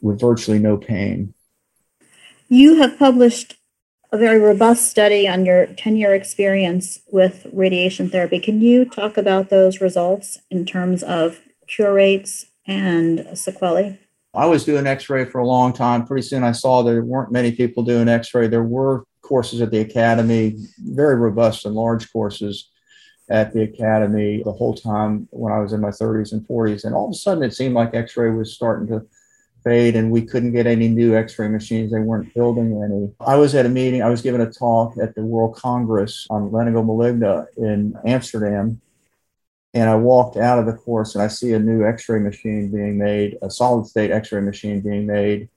with 0.00 0.20
virtually 0.20 0.58
no 0.58 0.76
pain. 0.76 1.34
You 2.48 2.76
have 2.76 2.98
published 2.98 3.56
a 4.12 4.18
very 4.18 4.38
robust 4.38 4.88
study 4.88 5.26
on 5.26 5.44
your 5.44 5.66
10 5.66 5.96
year 5.96 6.14
experience 6.14 7.00
with 7.10 7.46
radiation 7.52 8.08
therapy. 8.08 8.38
Can 8.38 8.60
you 8.60 8.84
talk 8.84 9.16
about 9.16 9.48
those 9.48 9.80
results 9.80 10.38
in 10.50 10.64
terms 10.64 11.02
of 11.02 11.40
cure 11.66 11.92
rates 11.92 12.46
and 12.66 13.36
sequelae? 13.36 13.98
I 14.34 14.46
was 14.46 14.64
doing 14.64 14.86
x-ray 14.86 15.26
for 15.26 15.38
a 15.38 15.46
long 15.46 15.72
time. 15.72 16.06
Pretty 16.06 16.26
soon 16.26 16.42
I 16.42 16.52
saw 16.52 16.82
there 16.82 17.02
weren't 17.02 17.30
many 17.30 17.52
people 17.52 17.84
doing 17.84 18.08
x-ray. 18.08 18.48
There 18.48 18.64
were 18.64 19.04
courses 19.22 19.60
at 19.60 19.70
the 19.70 19.80
academy, 19.80 20.56
very 20.78 21.16
robust 21.16 21.64
and 21.64 21.74
large 21.74 22.12
courses 22.12 22.70
at 23.30 23.54
the 23.54 23.62
academy 23.62 24.42
the 24.44 24.52
whole 24.52 24.74
time 24.74 25.28
when 25.30 25.52
I 25.52 25.60
was 25.60 25.72
in 25.72 25.80
my 25.80 25.88
30s 25.88 26.32
and 26.32 26.46
40s. 26.46 26.84
And 26.84 26.94
all 26.94 27.06
of 27.06 27.12
a 27.12 27.14
sudden 27.14 27.44
it 27.44 27.54
seemed 27.54 27.74
like 27.74 27.94
x-ray 27.94 28.30
was 28.30 28.52
starting 28.52 28.88
to 28.88 29.06
fade 29.62 29.96
and 29.96 30.10
we 30.10 30.20
couldn't 30.20 30.52
get 30.52 30.66
any 30.66 30.88
new 30.88 31.16
x-ray 31.16 31.48
machines. 31.48 31.92
They 31.92 32.00
weren't 32.00 32.34
building 32.34 32.82
any. 32.82 33.14
I 33.26 33.36
was 33.36 33.54
at 33.54 33.66
a 33.66 33.70
meeting, 33.70 34.02
I 34.02 34.10
was 34.10 34.20
giving 34.20 34.42
a 34.42 34.50
talk 34.50 34.94
at 35.00 35.14
the 35.14 35.22
World 35.22 35.56
Congress 35.56 36.26
on 36.28 36.50
lentigo 36.50 36.84
maligna 36.84 37.46
in 37.56 37.94
Amsterdam 38.04 38.80
and 39.74 39.90
I 39.90 39.96
walked 39.96 40.36
out 40.36 40.60
of 40.60 40.66
the 40.66 40.72
course 40.72 41.14
and 41.14 41.22
I 41.22 41.26
see 41.26 41.52
a 41.52 41.58
new 41.58 41.84
x 41.84 42.08
ray 42.08 42.20
machine 42.20 42.70
being 42.70 42.96
made, 42.96 43.36
a 43.42 43.50
solid 43.50 43.86
state 43.86 44.12
x 44.12 44.30
ray 44.30 44.40
machine 44.40 44.80
being 44.80 45.06
made 45.06 45.48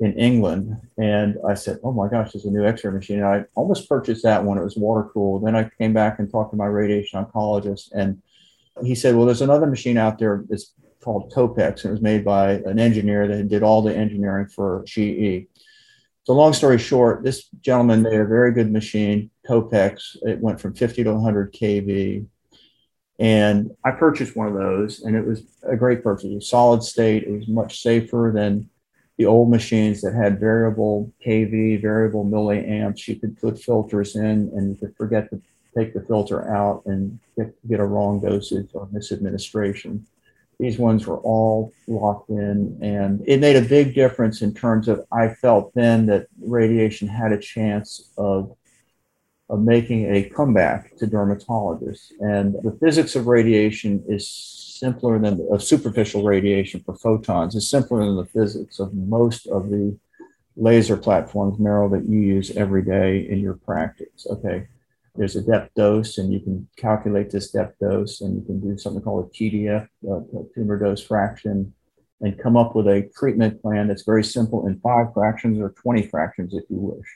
in 0.00 0.14
England. 0.14 0.76
And 0.96 1.38
I 1.46 1.54
said, 1.54 1.78
Oh 1.84 1.92
my 1.92 2.08
gosh, 2.08 2.32
there's 2.32 2.46
a 2.46 2.50
new 2.50 2.66
x 2.66 2.82
ray 2.82 2.90
machine. 2.90 3.18
And 3.18 3.26
I 3.26 3.44
almost 3.54 3.88
purchased 3.88 4.22
that 4.22 4.42
one. 4.42 4.56
It 4.56 4.64
was 4.64 4.76
water 4.76 5.08
cooled. 5.12 5.46
Then 5.46 5.54
I 5.54 5.70
came 5.78 5.92
back 5.92 6.18
and 6.18 6.30
talked 6.30 6.52
to 6.52 6.56
my 6.56 6.66
radiation 6.66 7.22
oncologist. 7.22 7.90
And 7.92 8.22
he 8.82 8.94
said, 8.94 9.14
Well, 9.14 9.26
there's 9.26 9.42
another 9.42 9.66
machine 9.66 9.98
out 9.98 10.18
there 10.18 10.44
that's 10.48 10.72
called 11.02 11.30
Topex. 11.30 11.84
And 11.84 11.90
it 11.90 11.92
was 11.92 12.00
made 12.00 12.24
by 12.24 12.52
an 12.52 12.78
engineer 12.78 13.28
that 13.28 13.48
did 13.48 13.62
all 13.62 13.82
the 13.82 13.94
engineering 13.94 14.46
for 14.46 14.82
GE. 14.86 15.46
So, 16.24 16.32
long 16.34 16.52
story 16.52 16.78
short, 16.78 17.22
this 17.22 17.48
gentleman 17.60 18.02
made 18.02 18.18
a 18.18 18.24
very 18.24 18.52
good 18.52 18.72
machine, 18.72 19.30
Topex. 19.46 20.16
It 20.22 20.40
went 20.40 20.60
from 20.60 20.72
50 20.72 21.04
to 21.04 21.12
100 21.12 21.52
kV. 21.52 22.26
And 23.22 23.70
I 23.84 23.92
purchased 23.92 24.34
one 24.34 24.48
of 24.48 24.54
those, 24.54 25.02
and 25.02 25.14
it 25.14 25.24
was 25.24 25.44
a 25.62 25.76
great 25.76 26.02
purchase. 26.02 26.24
It 26.24 26.34
was 26.34 26.48
solid 26.48 26.82
state. 26.82 27.22
It 27.22 27.30
was 27.30 27.46
much 27.46 27.80
safer 27.80 28.32
than 28.34 28.68
the 29.16 29.26
old 29.26 29.48
machines 29.48 30.00
that 30.00 30.12
had 30.12 30.40
variable 30.40 31.08
kV, 31.24 31.80
variable 31.80 32.26
milliamps. 32.26 33.06
You 33.06 33.14
could 33.14 33.40
put 33.40 33.62
filters 33.62 34.16
in, 34.16 34.50
and 34.56 34.70
you 34.70 34.74
could 34.74 34.96
forget 34.96 35.30
to 35.30 35.40
take 35.72 35.94
the 35.94 36.00
filter 36.00 36.52
out 36.52 36.82
and 36.86 37.20
get, 37.36 37.54
get 37.68 37.78
a 37.78 37.84
wrong 37.84 38.18
dosage 38.18 38.70
or 38.74 38.88
misadministration. 38.88 40.02
These 40.58 40.78
ones 40.78 41.06
were 41.06 41.18
all 41.18 41.72
locked 41.86 42.28
in, 42.28 42.76
and 42.82 43.22
it 43.24 43.38
made 43.38 43.54
a 43.54 43.62
big 43.62 43.94
difference 43.94 44.42
in 44.42 44.52
terms 44.52 44.88
of 44.88 45.06
I 45.12 45.28
felt 45.28 45.72
then 45.74 46.06
that 46.06 46.26
radiation 46.40 47.06
had 47.06 47.30
a 47.30 47.38
chance 47.38 48.10
of 48.18 48.52
of 49.52 49.60
making 49.60 50.10
a 50.10 50.24
comeback 50.30 50.96
to 50.96 51.06
dermatologists. 51.06 52.10
And 52.20 52.54
the 52.54 52.74
physics 52.80 53.14
of 53.14 53.26
radiation 53.26 54.02
is 54.08 54.26
simpler 54.26 55.18
than 55.18 55.46
of 55.52 55.62
superficial 55.62 56.24
radiation 56.24 56.80
for 56.80 56.96
photons 56.96 57.54
is 57.54 57.68
simpler 57.68 58.04
than 58.04 58.16
the 58.16 58.24
physics 58.24 58.80
of 58.80 58.94
most 58.94 59.46
of 59.46 59.68
the 59.68 59.96
laser 60.56 60.96
platforms, 60.96 61.58
Maral, 61.58 61.90
that 61.92 62.08
you 62.08 62.18
use 62.18 62.56
every 62.56 62.82
day 62.82 63.28
in 63.28 63.40
your 63.40 63.54
practice. 63.54 64.26
Okay. 64.28 64.66
There's 65.14 65.36
a 65.36 65.42
depth 65.42 65.74
dose, 65.74 66.16
and 66.16 66.32
you 66.32 66.40
can 66.40 66.66
calculate 66.78 67.30
this 67.30 67.50
depth 67.50 67.78
dose, 67.78 68.22
and 68.22 68.34
you 68.34 68.46
can 68.46 68.58
do 68.58 68.78
something 68.78 69.02
called 69.02 69.26
a 69.26 69.36
TDF, 69.36 69.86
uh, 70.10 70.20
tumor 70.54 70.78
dose 70.78 71.04
fraction, 71.04 71.74
and 72.22 72.38
come 72.38 72.56
up 72.56 72.74
with 72.74 72.88
a 72.88 73.10
treatment 73.14 73.60
plan 73.60 73.88
that's 73.88 74.04
very 74.04 74.24
simple 74.24 74.66
in 74.66 74.80
five 74.80 75.12
fractions 75.12 75.60
or 75.60 75.74
20 75.82 76.06
fractions 76.06 76.54
if 76.54 76.64
you 76.70 76.78
wish 76.78 77.06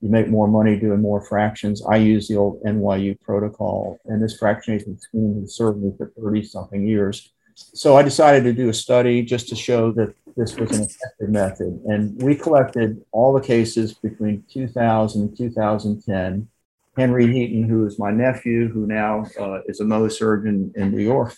you 0.00 0.10
make 0.10 0.28
more 0.28 0.46
money 0.48 0.78
doing 0.78 1.00
more 1.00 1.20
fractions. 1.20 1.82
I 1.86 1.96
use 1.96 2.28
the 2.28 2.36
old 2.36 2.62
NYU 2.62 3.20
protocol, 3.20 3.98
and 4.04 4.22
this 4.22 4.38
fractionation 4.38 5.00
scheme 5.00 5.40
has 5.40 5.54
served 5.54 5.82
me 5.82 5.92
for 5.96 6.12
30 6.18 6.42
something 6.44 6.86
years. 6.86 7.32
So 7.54 7.96
I 7.96 8.02
decided 8.02 8.44
to 8.44 8.52
do 8.52 8.68
a 8.68 8.74
study 8.74 9.22
just 9.22 9.48
to 9.48 9.56
show 9.56 9.90
that 9.92 10.14
this 10.36 10.56
was 10.56 10.70
an 10.76 10.84
effective 10.84 11.30
method. 11.30 11.80
And 11.86 12.20
we 12.22 12.34
collected 12.34 13.02
all 13.10 13.32
the 13.32 13.40
cases 13.40 13.94
between 13.94 14.44
2000 14.50 15.22
and 15.22 15.36
2010. 15.36 16.48
Henry 16.96 17.30
Heaton, 17.30 17.68
who 17.68 17.84
is 17.86 17.98
my 17.98 18.10
nephew, 18.10 18.68
who 18.68 18.86
now 18.86 19.26
uh, 19.38 19.60
is 19.66 19.80
a 19.80 19.84
Mohs 19.84 20.12
surgeon 20.12 20.72
in 20.76 20.90
New 20.90 21.02
York, 21.02 21.34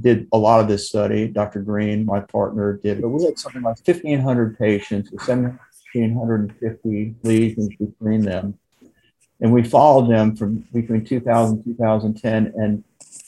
did 0.00 0.26
a 0.32 0.38
lot 0.38 0.60
of 0.60 0.68
this 0.68 0.88
study. 0.88 1.28
Dr. 1.28 1.60
Green, 1.60 2.06
my 2.06 2.20
partner, 2.20 2.80
did. 2.82 3.02
But 3.02 3.10
we 3.10 3.24
had 3.24 3.38
something 3.38 3.62
like 3.62 3.86
1,500 3.86 4.58
patients 4.58 5.10
with 5.10 5.22
700 5.22 5.58
1,550 5.94 7.14
lesions 7.22 7.76
between 7.76 8.22
them. 8.22 8.58
And 9.40 9.52
we 9.52 9.62
followed 9.62 10.10
them 10.10 10.34
from 10.36 10.64
between 10.72 11.04
2000 11.04 11.56
and 11.56 11.64
2010, 11.64 12.52
and 12.56 12.82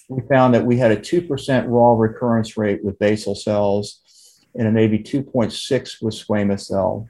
we 0.08 0.23
found 0.28 0.54
that 0.54 0.64
we 0.64 0.76
had 0.76 0.92
a 0.92 0.96
2% 0.96 1.64
raw 1.68 1.94
recurrence 1.94 2.56
rate 2.56 2.85
with 2.85 2.96
basal 2.99 3.35
cells 3.35 4.00
and 4.54 4.68
a 4.68 4.70
maybe 4.70 4.99
2.6 4.99 6.02
with 6.02 6.14
squamous 6.14 6.66
cell. 6.66 7.08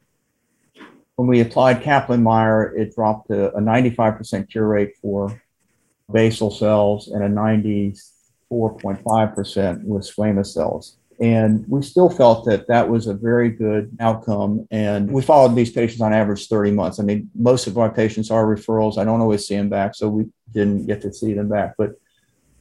When 1.17 1.29
we 1.29 1.41
applied 1.41 1.83
Kaplan 1.83 2.23
Meier, 2.23 2.75
it 2.77 2.95
dropped 2.95 3.29
to 3.29 3.55
a 3.55 3.61
95% 3.61 4.51
cure 4.51 4.67
rate 4.67 4.97
for 5.01 5.43
basal 6.13 6.51
cells 6.51 7.09
and 7.09 7.25
a 7.25 7.29
94.5% 7.29 9.85
with 9.85 10.03
squamous 10.03 10.49
cells. 10.49 10.99
And 11.19 11.65
we 11.69 11.83
still 11.83 12.11
felt 12.11 12.45
that 12.45 12.69
that 12.69 12.89
was 12.89 13.07
a 13.07 13.15
very 13.15 13.51
good 13.51 13.97
outcome. 14.01 14.67
And 14.71 15.11
we 15.11 15.23
followed 15.23 15.55
these 15.55 15.73
patients 15.73 16.01
on 16.01 16.13
average 16.13 16.49
30 16.49 16.73
months. 16.73 17.01
I 17.01 17.05
mean, 17.05 17.31
most 17.35 17.67
of 17.67 17.79
our 17.79 17.91
patients 17.91 18.31
are 18.31 18.45
referrals. 18.45 18.99
I 18.99 19.05
don't 19.05 19.21
always 19.21 19.47
see 19.47 19.57
them 19.57 19.69
back, 19.69 19.95
so 19.95 20.09
we 20.09 20.27
didn't 20.53 20.87
get 20.87 21.01
to 21.03 21.13
see 21.13 21.33
them 21.33 21.49
back. 21.49 21.75
But 21.79 21.93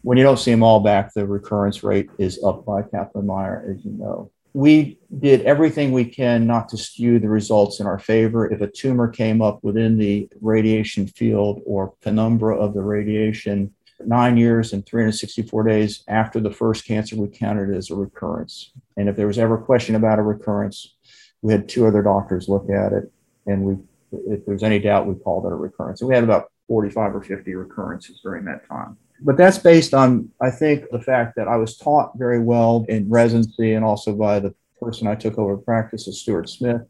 when 0.04 0.18
you 0.18 0.24
don't 0.24 0.40
see 0.40 0.52
them 0.52 0.64
all 0.64 0.80
back, 0.80 1.14
the 1.14 1.26
recurrence 1.26 1.84
rate 1.84 2.10
is 2.18 2.42
up 2.44 2.66
by 2.66 2.84
Kaplan 2.84 3.26
Meier, 3.26 3.76
as 3.76 3.84
you 3.84 3.92
know. 3.92 4.32
We 4.54 5.00
did 5.20 5.42
everything 5.42 5.92
we 5.92 6.06
can 6.06 6.48
not 6.48 6.70
to 6.70 6.78
skew 6.78 7.20
the 7.20 7.28
results 7.28 7.82
in 7.82 7.88
our 7.88 8.00
favor. 8.00 8.50
If 8.50 8.62
a 8.62 8.68
tumor 8.68 9.10
came 9.10 9.42
up 9.42 9.62
within 9.64 9.98
the 9.98 10.30
radiation 10.40 11.08
field 11.08 11.62
or 11.66 11.94
penumbra 12.02 12.58
of 12.58 12.74
the 12.74 12.82
radiation, 12.82 13.74
nine 14.00 14.38
years 14.38 14.74
and 14.74 14.86
364 14.86 15.64
days 15.64 16.04
after 16.08 16.40
the 16.40 16.52
first 16.52 16.86
cancer, 16.86 17.16
we 17.16 17.28
counted 17.28 17.70
it 17.70 17.78
as 17.78 17.90
a 17.92 17.96
recurrence. 17.96 18.72
And 18.98 19.10
if 19.10 19.16
there 19.16 19.28
was 19.28 19.40
ever 19.40 19.56
a 19.56 19.64
question 19.64 19.96
about 19.96 20.20
a 20.20 20.24
recurrence, 20.24 20.96
we 21.42 21.52
had 21.52 21.70
two 21.70 21.86
other 21.86 22.02
doctors 22.02 22.50
look 22.50 22.70
at 22.70 22.94
it. 22.94 23.12
And 23.46 23.64
we, 23.64 23.78
if 24.12 24.46
there 24.46 24.54
was 24.54 24.64
any 24.64 24.80
doubt, 24.80 25.08
we 25.08 25.16
called 25.16 25.46
it 25.46 25.52
a 25.52 25.56
recurrence. 25.56 26.02
And 26.02 26.10
we 26.10 26.16
had 26.16 26.24
about 26.24 26.52
45 26.68 27.16
or 27.16 27.22
50 27.22 27.56
recurrences 27.56 28.20
during 28.22 28.46
that 28.46 28.68
time. 28.68 28.98
But 29.22 29.38
that's 29.38 29.58
based 29.58 29.94
on, 29.94 30.30
I 30.42 30.52
think, 30.52 30.86
the 30.92 31.02
fact 31.02 31.36
that 31.38 31.48
I 31.48 31.56
was 31.56 31.78
taught 31.78 32.18
very 32.18 32.40
well 32.40 32.86
in 32.90 33.10
residency 33.10 33.74
and 33.74 33.86
also 33.86 34.14
by 34.14 34.40
the 34.40 34.54
person 34.80 35.08
I 35.08 35.16
took 35.16 35.38
over 35.38 35.56
practice, 35.58 36.08
as 36.08 36.20
Stuart 36.20 36.50
Smith, 36.50 36.82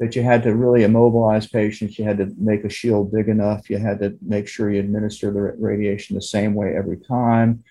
that 0.00 0.16
you 0.16 0.22
had 0.22 0.42
to 0.42 0.54
really 0.54 0.82
immobilize 0.82 1.46
patients. 1.46 1.98
You 1.98 2.04
had 2.04 2.18
to 2.18 2.32
make 2.36 2.64
a 2.64 2.68
shield 2.68 3.12
big 3.12 3.28
enough. 3.28 3.70
You 3.70 3.78
had 3.78 4.00
to 4.00 4.16
make 4.20 4.48
sure 4.48 4.70
you 4.70 4.80
administer 4.80 5.30
the 5.30 5.40
radiation 5.40 6.16
the 6.16 6.22
same 6.22 6.54
way 6.54 6.74
every 6.76 6.98
time. 6.98 7.62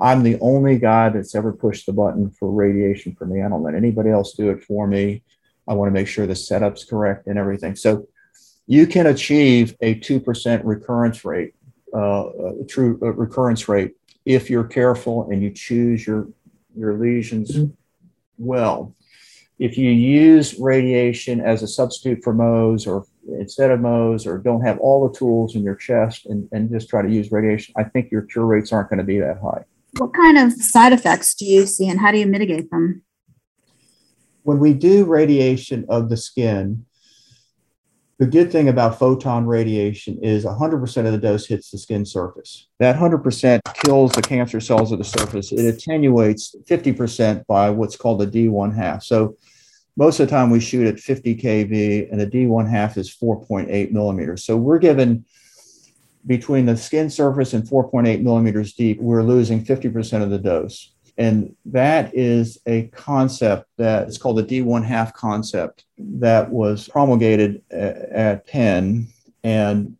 I'm 0.00 0.24
the 0.24 0.38
only 0.40 0.78
guy 0.78 1.10
that's 1.10 1.34
ever 1.34 1.52
pushed 1.52 1.86
the 1.86 1.92
button 1.92 2.30
for 2.30 2.50
radiation 2.50 3.14
for 3.14 3.26
me. 3.26 3.42
I 3.42 3.48
don't 3.48 3.62
let 3.62 3.74
anybody 3.74 4.10
else 4.10 4.32
do 4.32 4.50
it 4.50 4.64
for 4.64 4.86
me. 4.86 5.22
I 5.68 5.74
want 5.74 5.88
to 5.88 5.92
make 5.92 6.08
sure 6.08 6.26
the 6.26 6.34
setup's 6.34 6.84
correct 6.84 7.28
and 7.28 7.38
everything. 7.38 7.76
So 7.76 8.08
you 8.66 8.86
can 8.86 9.06
achieve 9.06 9.76
a 9.80 9.94
2% 9.94 10.62
recurrence 10.64 11.24
rate, 11.24 11.54
uh, 11.94 12.24
true 12.68 12.98
uh, 13.00 13.12
recurrence 13.12 13.68
rate, 13.68 13.94
if 14.24 14.50
you're 14.50 14.64
careful 14.64 15.28
and 15.30 15.42
you 15.42 15.50
choose 15.50 16.06
your, 16.06 16.28
your 16.76 16.94
lesions 16.94 17.56
mm-hmm. 17.56 17.72
well 18.38 18.94
if 19.58 19.78
you 19.78 19.90
use 19.90 20.58
radiation 20.58 21.40
as 21.40 21.62
a 21.62 21.68
substitute 21.68 22.22
for 22.24 22.34
Mohs 22.34 22.86
or 22.86 23.06
instead 23.38 23.70
of 23.70 23.80
Mohs 23.80 24.26
or 24.26 24.38
don't 24.38 24.62
have 24.62 24.78
all 24.78 25.06
the 25.06 25.16
tools 25.16 25.54
in 25.54 25.62
your 25.62 25.76
chest 25.76 26.26
and, 26.26 26.48
and 26.52 26.70
just 26.70 26.88
try 26.88 27.02
to 27.02 27.10
use 27.10 27.30
radiation, 27.30 27.74
I 27.76 27.84
think 27.84 28.10
your 28.10 28.22
cure 28.22 28.46
rates 28.46 28.72
aren't 28.72 28.88
going 28.90 28.98
to 28.98 29.04
be 29.04 29.20
that 29.20 29.38
high. 29.40 29.64
What 29.98 30.14
kind 30.14 30.38
of 30.38 30.52
side 30.52 30.92
effects 30.92 31.34
do 31.34 31.44
you 31.44 31.66
see 31.66 31.88
and 31.88 32.00
how 32.00 32.10
do 32.10 32.18
you 32.18 32.26
mitigate 32.26 32.70
them? 32.70 33.02
When 34.42 34.58
we 34.58 34.74
do 34.74 35.04
radiation 35.04 35.86
of 35.88 36.08
the 36.08 36.16
skin, 36.16 36.86
the 38.22 38.28
good 38.28 38.52
thing 38.52 38.68
about 38.68 39.00
photon 39.00 39.46
radiation 39.46 40.16
is 40.22 40.44
100% 40.44 41.06
of 41.06 41.10
the 41.10 41.18
dose 41.18 41.44
hits 41.44 41.72
the 41.72 41.78
skin 41.78 42.06
surface. 42.06 42.68
That 42.78 42.94
100% 42.94 43.60
kills 43.82 44.12
the 44.12 44.22
cancer 44.22 44.60
cells 44.60 44.92
of 44.92 44.98
the 44.98 45.04
surface. 45.04 45.50
It 45.50 45.66
attenuates 45.66 46.54
50% 46.70 47.44
by 47.48 47.68
what's 47.70 47.96
called 47.96 48.20
the 48.20 48.28
D1 48.28 48.76
half. 48.76 49.02
So 49.02 49.36
most 49.96 50.20
of 50.20 50.28
the 50.28 50.30
time 50.30 50.50
we 50.50 50.60
shoot 50.60 50.86
at 50.86 51.00
50 51.00 51.34
kV 51.34 52.12
and 52.12 52.20
the 52.20 52.28
D1 52.28 52.70
half 52.70 52.96
is 52.96 53.12
4.8 53.12 53.90
millimeters. 53.90 54.44
So 54.44 54.56
we're 54.56 54.78
given 54.78 55.24
between 56.24 56.66
the 56.66 56.76
skin 56.76 57.10
surface 57.10 57.54
and 57.54 57.64
4.8 57.64 58.22
millimeters 58.22 58.74
deep, 58.74 59.00
we're 59.00 59.24
losing 59.24 59.64
50% 59.64 60.22
of 60.22 60.30
the 60.30 60.38
dose. 60.38 60.91
And 61.18 61.54
that 61.66 62.14
is 62.14 62.58
a 62.66 62.84
concept 62.88 63.68
that 63.76 64.08
is 64.08 64.18
called 64.18 64.38
the 64.38 64.44
D1 64.44 64.84
half 64.84 65.12
concept 65.12 65.84
that 65.98 66.50
was 66.50 66.88
promulgated 66.88 67.62
uh, 67.72 67.92
at 68.10 68.46
Penn. 68.46 69.08
And 69.44 69.96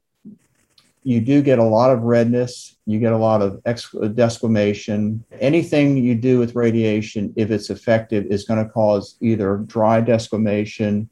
you 1.05 1.21
do 1.21 1.43
get 1.43 1.59
a 1.59 1.65
lot 1.65 1.91
of 1.91 2.03
redness, 2.03 2.77
you 2.87 2.99
get 2.99 3.13
a 3.13 3.19
lot 3.19 3.43
of 3.43 3.61
desquamation. 3.65 5.23
Anything 5.41 5.97
you 5.97 6.15
do 6.15 6.39
with 6.39 6.55
radiation, 6.55 7.33
if 7.37 7.51
it's 7.51 7.71
effective, 7.71 8.27
is 8.27 8.45
going 8.45 8.65
to 8.65 8.71
cause 8.71 9.17
either 9.21 9.59
dry 9.59 10.01
desquamation 10.01 11.09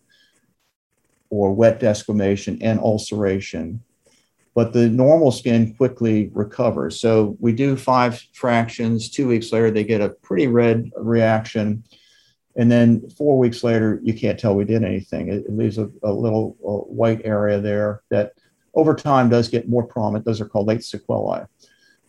or 1.28 1.52
wet 1.52 1.80
desquamation 1.80 2.59
and 2.61 2.78
ulceration. 2.80 3.83
But 4.61 4.75
the 4.75 4.90
normal 4.90 5.33
skin 5.33 5.75
quickly 5.75 6.29
recovers. 6.35 7.00
So 7.00 7.35
we 7.40 7.52
do 7.52 7.76
five 7.76 8.23
fractions. 8.35 9.09
Two 9.09 9.26
weeks 9.26 9.52
later, 9.52 9.71
they 9.71 9.85
get 9.85 10.02
a 10.02 10.11
pretty 10.11 10.49
red 10.49 10.90
reaction. 10.99 11.83
And 12.57 12.71
then 12.71 13.09
four 13.09 13.38
weeks 13.38 13.64
later, 13.64 14.00
you 14.02 14.12
can't 14.12 14.38
tell 14.38 14.55
we 14.55 14.67
did 14.67 14.85
anything. 14.85 15.29
It, 15.29 15.47
it 15.47 15.57
leaves 15.57 15.79
a, 15.79 15.90
a 16.02 16.12
little 16.12 16.59
a 16.62 16.93
white 16.93 17.23
area 17.25 17.59
there 17.59 18.02
that 18.11 18.35
over 18.75 18.95
time 18.95 19.31
does 19.31 19.49
get 19.49 19.67
more 19.67 19.83
prominent. 19.83 20.26
Those 20.26 20.43
are 20.43 20.49
called 20.50 20.67
late 20.67 20.85
sequelae. 20.85 21.47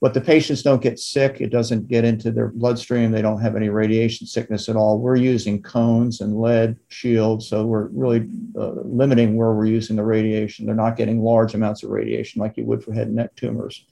But 0.02 0.16
the 0.16 0.22
patients 0.22 0.64
don't 0.64 0.82
get 0.82 0.98
sick. 0.98 1.42
It 1.42 1.52
doesn't 1.52 1.88
get 1.88 2.04
into 2.04 2.32
their 2.32 2.48
bloodstream. 2.48 3.12
They 3.12 3.22
don't 3.22 3.40
have 3.40 3.56
any 3.56 3.70
radiation 3.70 4.26
sickness 4.26 4.68
at 4.68 4.76
all. 4.76 4.98
We're 4.98 5.16
using 5.16 5.62
cones 5.62 6.22
and 6.22 6.42
lead 6.42 6.76
shields. 6.88 7.48
So 7.48 7.68
we're 7.68 7.88
really 7.90 8.28
uh, 8.58 8.82
limiting 8.84 9.36
where 9.36 9.54
we're 9.54 9.68
using 9.68 9.96
the 9.96 10.04
radiation. 10.04 10.66
They're 10.66 10.74
not 10.74 10.98
getting 10.98 11.22
large 11.22 11.54
amounts 11.54 11.84
of 11.84 11.92
radiation 11.92 12.42
like 12.42 12.58
you 12.58 12.66
would 12.66 12.84
for 12.84 12.94
head 12.94 13.08
and 13.08 13.18
neck 13.18 13.36
tumors. 13.36 13.86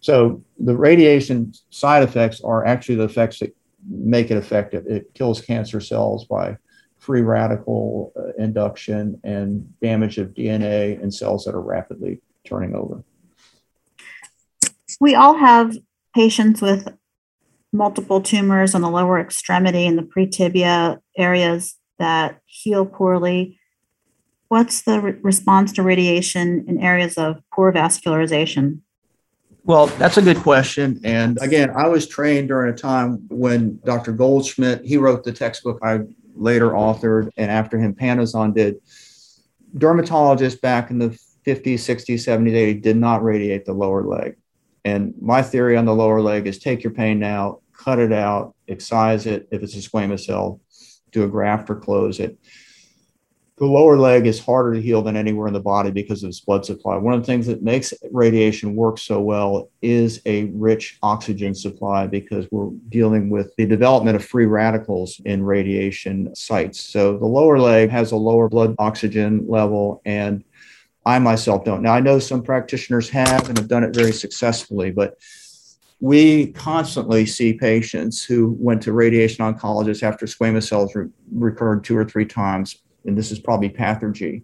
So 0.00 0.42
the 0.58 0.76
radiation 0.76 1.52
side 1.70 2.02
effects 2.02 2.40
are 2.40 2.66
actually 2.66 2.96
the 2.96 3.04
effects 3.04 3.38
that 3.38 3.54
make 3.88 4.32
it 4.32 4.36
effective. 4.36 4.86
It 4.88 5.14
kills 5.14 5.40
cancer 5.40 5.80
cells 5.80 6.24
by 6.24 6.56
free 6.98 7.22
radical 7.22 8.12
uh, 8.16 8.32
induction 8.42 9.20
and 9.22 9.72
damage 9.80 10.18
of 10.18 10.30
DNA 10.30 11.00
in 11.00 11.12
cells 11.12 11.44
that 11.44 11.54
are 11.54 11.60
rapidly 11.60 12.20
turning 12.44 12.74
over. 12.74 13.04
We 15.02 15.16
all 15.16 15.34
have 15.34 15.76
patients 16.14 16.62
with 16.62 16.86
multiple 17.72 18.20
tumors 18.20 18.72
on 18.72 18.82
the 18.82 18.88
lower 18.88 19.18
extremity 19.18 19.84
and 19.84 19.98
the 19.98 20.04
pretibia 20.04 21.00
areas 21.18 21.74
that 21.98 22.38
heal 22.46 22.86
poorly. 22.86 23.58
What's 24.46 24.82
the 24.82 25.00
re- 25.00 25.16
response 25.20 25.72
to 25.72 25.82
radiation 25.82 26.66
in 26.68 26.80
areas 26.80 27.18
of 27.18 27.42
poor 27.52 27.72
vascularization? 27.72 28.78
Well, 29.64 29.88
that's 29.88 30.18
a 30.18 30.22
good 30.22 30.36
question. 30.36 31.00
And 31.02 31.36
again, 31.42 31.70
I 31.70 31.88
was 31.88 32.06
trained 32.06 32.46
during 32.46 32.72
a 32.72 32.76
time 32.76 33.26
when 33.28 33.80
Dr. 33.84 34.12
Goldschmidt, 34.12 34.84
he 34.84 34.98
wrote 34.98 35.24
the 35.24 35.32
textbook 35.32 35.80
I 35.82 36.02
later 36.36 36.70
authored, 36.70 37.28
and 37.36 37.50
after 37.50 37.76
him, 37.76 37.92
Panizzon 37.92 38.54
did. 38.54 38.76
Dermatologists 39.76 40.60
back 40.60 40.92
in 40.92 41.00
the 41.00 41.08
50s, 41.44 41.80
60s, 41.80 42.20
70s, 42.24 42.52
80s 42.52 42.82
did 42.82 42.96
not 42.96 43.24
radiate 43.24 43.64
the 43.64 43.72
lower 43.72 44.04
leg. 44.04 44.36
And 44.84 45.14
my 45.20 45.42
theory 45.42 45.76
on 45.76 45.84
the 45.84 45.94
lower 45.94 46.20
leg 46.20 46.46
is 46.46 46.58
take 46.58 46.82
your 46.82 46.92
pain 46.92 47.18
now, 47.18 47.60
cut 47.76 47.98
it 47.98 48.12
out, 48.12 48.54
excise 48.68 49.26
it 49.26 49.48
if 49.50 49.62
it's 49.62 49.74
a 49.74 49.78
squamous 49.78 50.24
cell, 50.24 50.60
do 51.10 51.24
a 51.24 51.28
graft 51.28 51.70
or 51.70 51.76
close 51.76 52.20
it 52.20 52.38
the 53.62 53.68
lower 53.68 53.96
leg 53.96 54.26
is 54.26 54.44
harder 54.44 54.74
to 54.74 54.82
heal 54.82 55.02
than 55.02 55.16
anywhere 55.16 55.46
in 55.46 55.52
the 55.52 55.60
body 55.60 55.92
because 55.92 56.24
of 56.24 56.28
its 56.30 56.40
blood 56.40 56.64
supply. 56.64 56.96
One 56.96 57.14
of 57.14 57.20
the 57.20 57.26
things 57.26 57.46
that 57.46 57.62
makes 57.62 57.94
radiation 58.10 58.74
work 58.74 58.98
so 58.98 59.20
well 59.20 59.70
is 59.82 60.20
a 60.26 60.46
rich 60.46 60.98
oxygen 61.00 61.54
supply 61.54 62.08
because 62.08 62.48
we're 62.50 62.70
dealing 62.88 63.30
with 63.30 63.54
the 63.56 63.66
development 63.66 64.16
of 64.16 64.24
free 64.24 64.46
radicals 64.46 65.20
in 65.26 65.44
radiation 65.44 66.34
sites. 66.34 66.80
So 66.80 67.16
the 67.16 67.26
lower 67.26 67.60
leg 67.60 67.90
has 67.90 68.10
a 68.10 68.16
lower 68.16 68.48
blood 68.48 68.74
oxygen 68.80 69.46
level 69.46 70.02
and 70.04 70.42
I 71.04 71.18
myself 71.18 71.64
don't. 71.64 71.82
Now 71.82 71.94
I 71.94 72.00
know 72.00 72.18
some 72.18 72.42
practitioners 72.42 73.08
have 73.10 73.48
and 73.48 73.58
have 73.58 73.68
done 73.68 73.84
it 73.84 73.94
very 73.94 74.12
successfully, 74.12 74.90
but 74.90 75.18
we 76.00 76.52
constantly 76.52 77.26
see 77.26 77.52
patients 77.52 78.24
who 78.24 78.56
went 78.58 78.82
to 78.82 78.92
radiation 78.92 79.44
oncologists 79.44 80.02
after 80.02 80.26
squamous 80.26 80.68
cells 80.68 80.94
re- 80.94 81.08
recurred 81.32 81.84
two 81.84 81.96
or 81.96 82.04
three 82.04 82.26
times 82.26 82.82
and 83.04 83.18
this 83.18 83.32
is 83.32 83.40
probably 83.40 83.68
pathergy, 83.68 84.42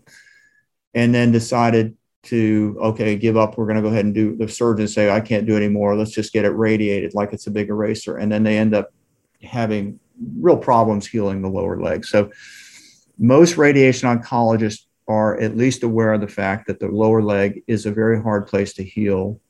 and 0.95 1.15
then 1.15 1.31
decided 1.31 1.97
to 2.25 2.77
okay 2.81 3.17
give 3.17 3.37
up. 3.37 3.57
We're 3.57 3.67
going 3.67 3.77
to 3.77 3.83
go 3.83 3.89
ahead 3.89 4.05
and 4.05 4.15
do 4.15 4.35
the 4.35 4.49
surgeon 4.49 4.89
say 4.89 5.11
i 5.11 5.21
can't 5.21 5.47
do 5.47 5.55
it 5.55 5.59
anymore 5.59 5.95
let's 5.95 6.11
just 6.11 6.33
get 6.33 6.45
it 6.45 6.51
radiated 6.51 7.15
like 7.15 7.33
it's 7.33 7.47
a 7.47 7.51
big 7.51 7.69
eraser 7.69 8.17
and 8.17 8.31
then 8.31 8.43
they 8.43 8.59
end 8.59 8.75
up 8.75 8.91
having 9.43 10.01
real 10.39 10.57
problems 10.57 11.07
healing 11.07 11.43
the 11.43 11.49
lower 11.49 11.81
leg. 11.81 12.05
So 12.05 12.31
most 13.19 13.57
radiation 13.57 14.09
oncologists 14.09 14.85
are 15.09 15.41
at 15.41 15.57
least 15.57 15.83
aware 15.83 16.13
of 16.13 16.21
the 16.21 16.29
fact 16.29 16.67
that 16.67 16.79
the 16.79 16.89
lower 16.89 17.23
leg 17.23 17.63
is 17.67 17.87
a 17.87 17.91
very 17.91 18.21
hard 18.23 18.47
place 18.47 18.75
to 18.75 18.85
heal 18.85 19.41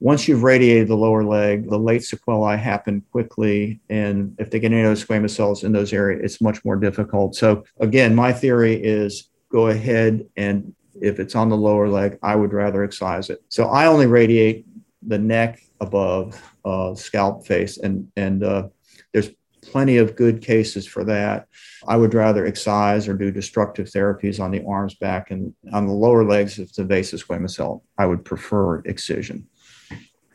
once 0.00 0.26
you've 0.26 0.42
radiated 0.42 0.88
the 0.88 0.96
lower 0.96 1.22
leg, 1.22 1.68
the 1.68 1.78
late 1.78 2.02
sequelae 2.02 2.56
happen 2.56 3.04
quickly. 3.12 3.80
And 3.90 4.34
if 4.38 4.50
they 4.50 4.58
get 4.58 4.72
any 4.72 4.80
of 4.80 4.88
those 4.88 5.04
squamous 5.04 5.36
cells 5.36 5.62
in 5.62 5.72
those 5.72 5.92
areas, 5.92 6.22
it's 6.24 6.40
much 6.40 6.64
more 6.64 6.76
difficult. 6.76 7.34
So, 7.36 7.64
again, 7.78 8.14
my 8.14 8.32
theory 8.32 8.82
is 8.82 9.28
go 9.50 9.68
ahead 9.68 10.26
and 10.36 10.74
if 11.00 11.20
it's 11.20 11.34
on 11.34 11.50
the 11.50 11.56
lower 11.56 11.88
leg, 11.88 12.18
I 12.22 12.34
would 12.34 12.52
rather 12.52 12.82
excise 12.82 13.28
it. 13.28 13.42
So, 13.48 13.64
I 13.66 13.86
only 13.86 14.06
radiate 14.06 14.66
the 15.06 15.18
neck 15.18 15.60
above 15.80 16.42
uh, 16.64 16.94
scalp 16.94 17.46
face, 17.46 17.78
and, 17.78 18.10
and 18.16 18.42
uh, 18.42 18.68
there's 19.12 19.30
plenty 19.62 19.98
of 19.98 20.16
good 20.16 20.42
cases 20.42 20.86
for 20.86 21.04
that. 21.04 21.46
I 21.86 21.96
would 21.96 22.14
rather 22.14 22.46
excise 22.46 23.08
or 23.08 23.14
do 23.14 23.30
destructive 23.30 23.86
therapies 23.88 24.40
on 24.40 24.50
the 24.50 24.64
arms, 24.66 24.94
back, 24.94 25.30
and 25.30 25.54
on 25.72 25.86
the 25.86 25.92
lower 25.92 26.24
legs 26.24 26.58
if 26.58 26.68
it's 26.68 26.78
invasive 26.78 27.24
squamous 27.26 27.56
cell. 27.56 27.84
I 27.98 28.06
would 28.06 28.24
prefer 28.24 28.80
excision. 28.80 29.46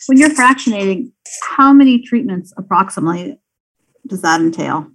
When 0.08 0.18
you're 0.18 0.30
fractionating, 0.30 1.12
how 1.42 1.74
many 1.74 2.02
treatments 2.02 2.54
approximately 2.58 3.40
does 4.06 4.22
that 4.22 4.42
entail? 4.42 4.92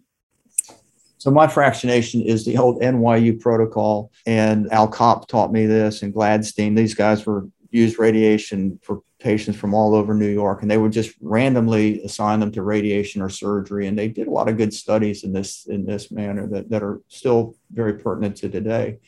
So 1.18 1.30
my 1.30 1.46
fractionation 1.46 2.24
is 2.24 2.46
the 2.46 2.56
old 2.56 2.80
NYU 2.80 3.38
protocol, 3.38 4.10
and 4.24 4.72
Al 4.72 4.90
Kopf 4.90 5.28
taught 5.28 5.52
me 5.52 5.66
this, 5.66 6.02
and 6.02 6.14
Gladstein. 6.14 6.74
These 6.74 6.94
guys 6.94 7.26
were 7.26 7.46
used 7.70 7.98
radiation 7.98 8.78
for 8.82 9.02
patients 9.20 9.56
from 9.58 9.74
all 9.74 9.94
over 9.94 10.14
New 10.14 10.28
York, 10.28 10.62
and 10.62 10.70
they 10.70 10.78
would 10.78 10.92
just 10.92 11.14
randomly 11.20 12.02
assign 12.02 12.40
them 12.40 12.50
to 12.52 12.62
radiation 12.62 13.22
or 13.22 13.28
surgery. 13.28 13.86
And 13.86 13.98
they 13.98 14.08
did 14.08 14.26
a 14.26 14.30
lot 14.30 14.48
of 14.48 14.56
good 14.56 14.74
studies 14.74 15.24
in 15.24 15.32
this 15.32 15.66
in 15.66 15.84
this 15.84 16.10
manner 16.10 16.46
that, 16.48 16.70
that 16.70 16.82
are 16.82 17.00
still 17.08 17.54
very 17.70 17.94
pertinent 17.94 18.36
to 18.38 18.48
today. 18.48 18.98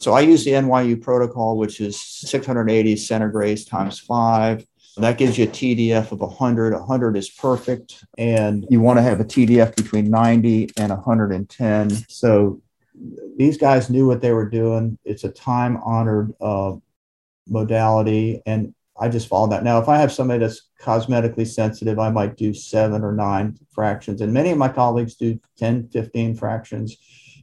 So 0.00 0.12
I 0.12 0.20
use 0.20 0.44
the 0.44 0.52
NYU 0.52 1.00
protocol, 1.00 1.58
which 1.58 1.80
is 1.80 2.00
680 2.00 2.94
centigrays 2.94 3.68
times 3.68 3.98
five. 3.98 4.66
That 4.96 5.18
gives 5.18 5.38
you 5.38 5.44
a 5.44 5.48
TDF 5.48 6.12
of 6.12 6.20
100. 6.20 6.72
100 6.72 7.16
is 7.16 7.30
perfect. 7.30 8.04
And 8.18 8.66
you 8.70 8.80
want 8.80 8.98
to 8.98 9.02
have 9.02 9.20
a 9.20 9.24
TDF 9.24 9.76
between 9.76 10.10
90 10.10 10.70
and 10.78 10.90
110. 10.90 11.90
So 12.08 12.60
these 13.36 13.56
guys 13.56 13.90
knew 13.90 14.06
what 14.06 14.20
they 14.20 14.32
were 14.32 14.48
doing. 14.48 14.98
It's 15.04 15.24
a 15.24 15.30
time 15.30 15.76
honored 15.84 16.32
uh, 16.40 16.76
modality. 17.46 18.42
And 18.46 18.74
I 19.00 19.08
just 19.08 19.28
follow 19.28 19.48
that. 19.48 19.64
Now, 19.64 19.80
if 19.80 19.88
I 19.88 19.96
have 19.96 20.12
somebody 20.12 20.40
that's 20.40 20.68
cosmetically 20.80 21.46
sensitive, 21.46 21.98
I 21.98 22.10
might 22.10 22.36
do 22.36 22.52
seven 22.52 23.02
or 23.02 23.12
nine 23.12 23.58
fractions. 23.72 24.20
And 24.20 24.32
many 24.32 24.50
of 24.50 24.58
my 24.58 24.68
colleagues 24.68 25.14
do 25.14 25.40
10, 25.58 25.88
15 25.88 26.36
fractions, 26.36 26.96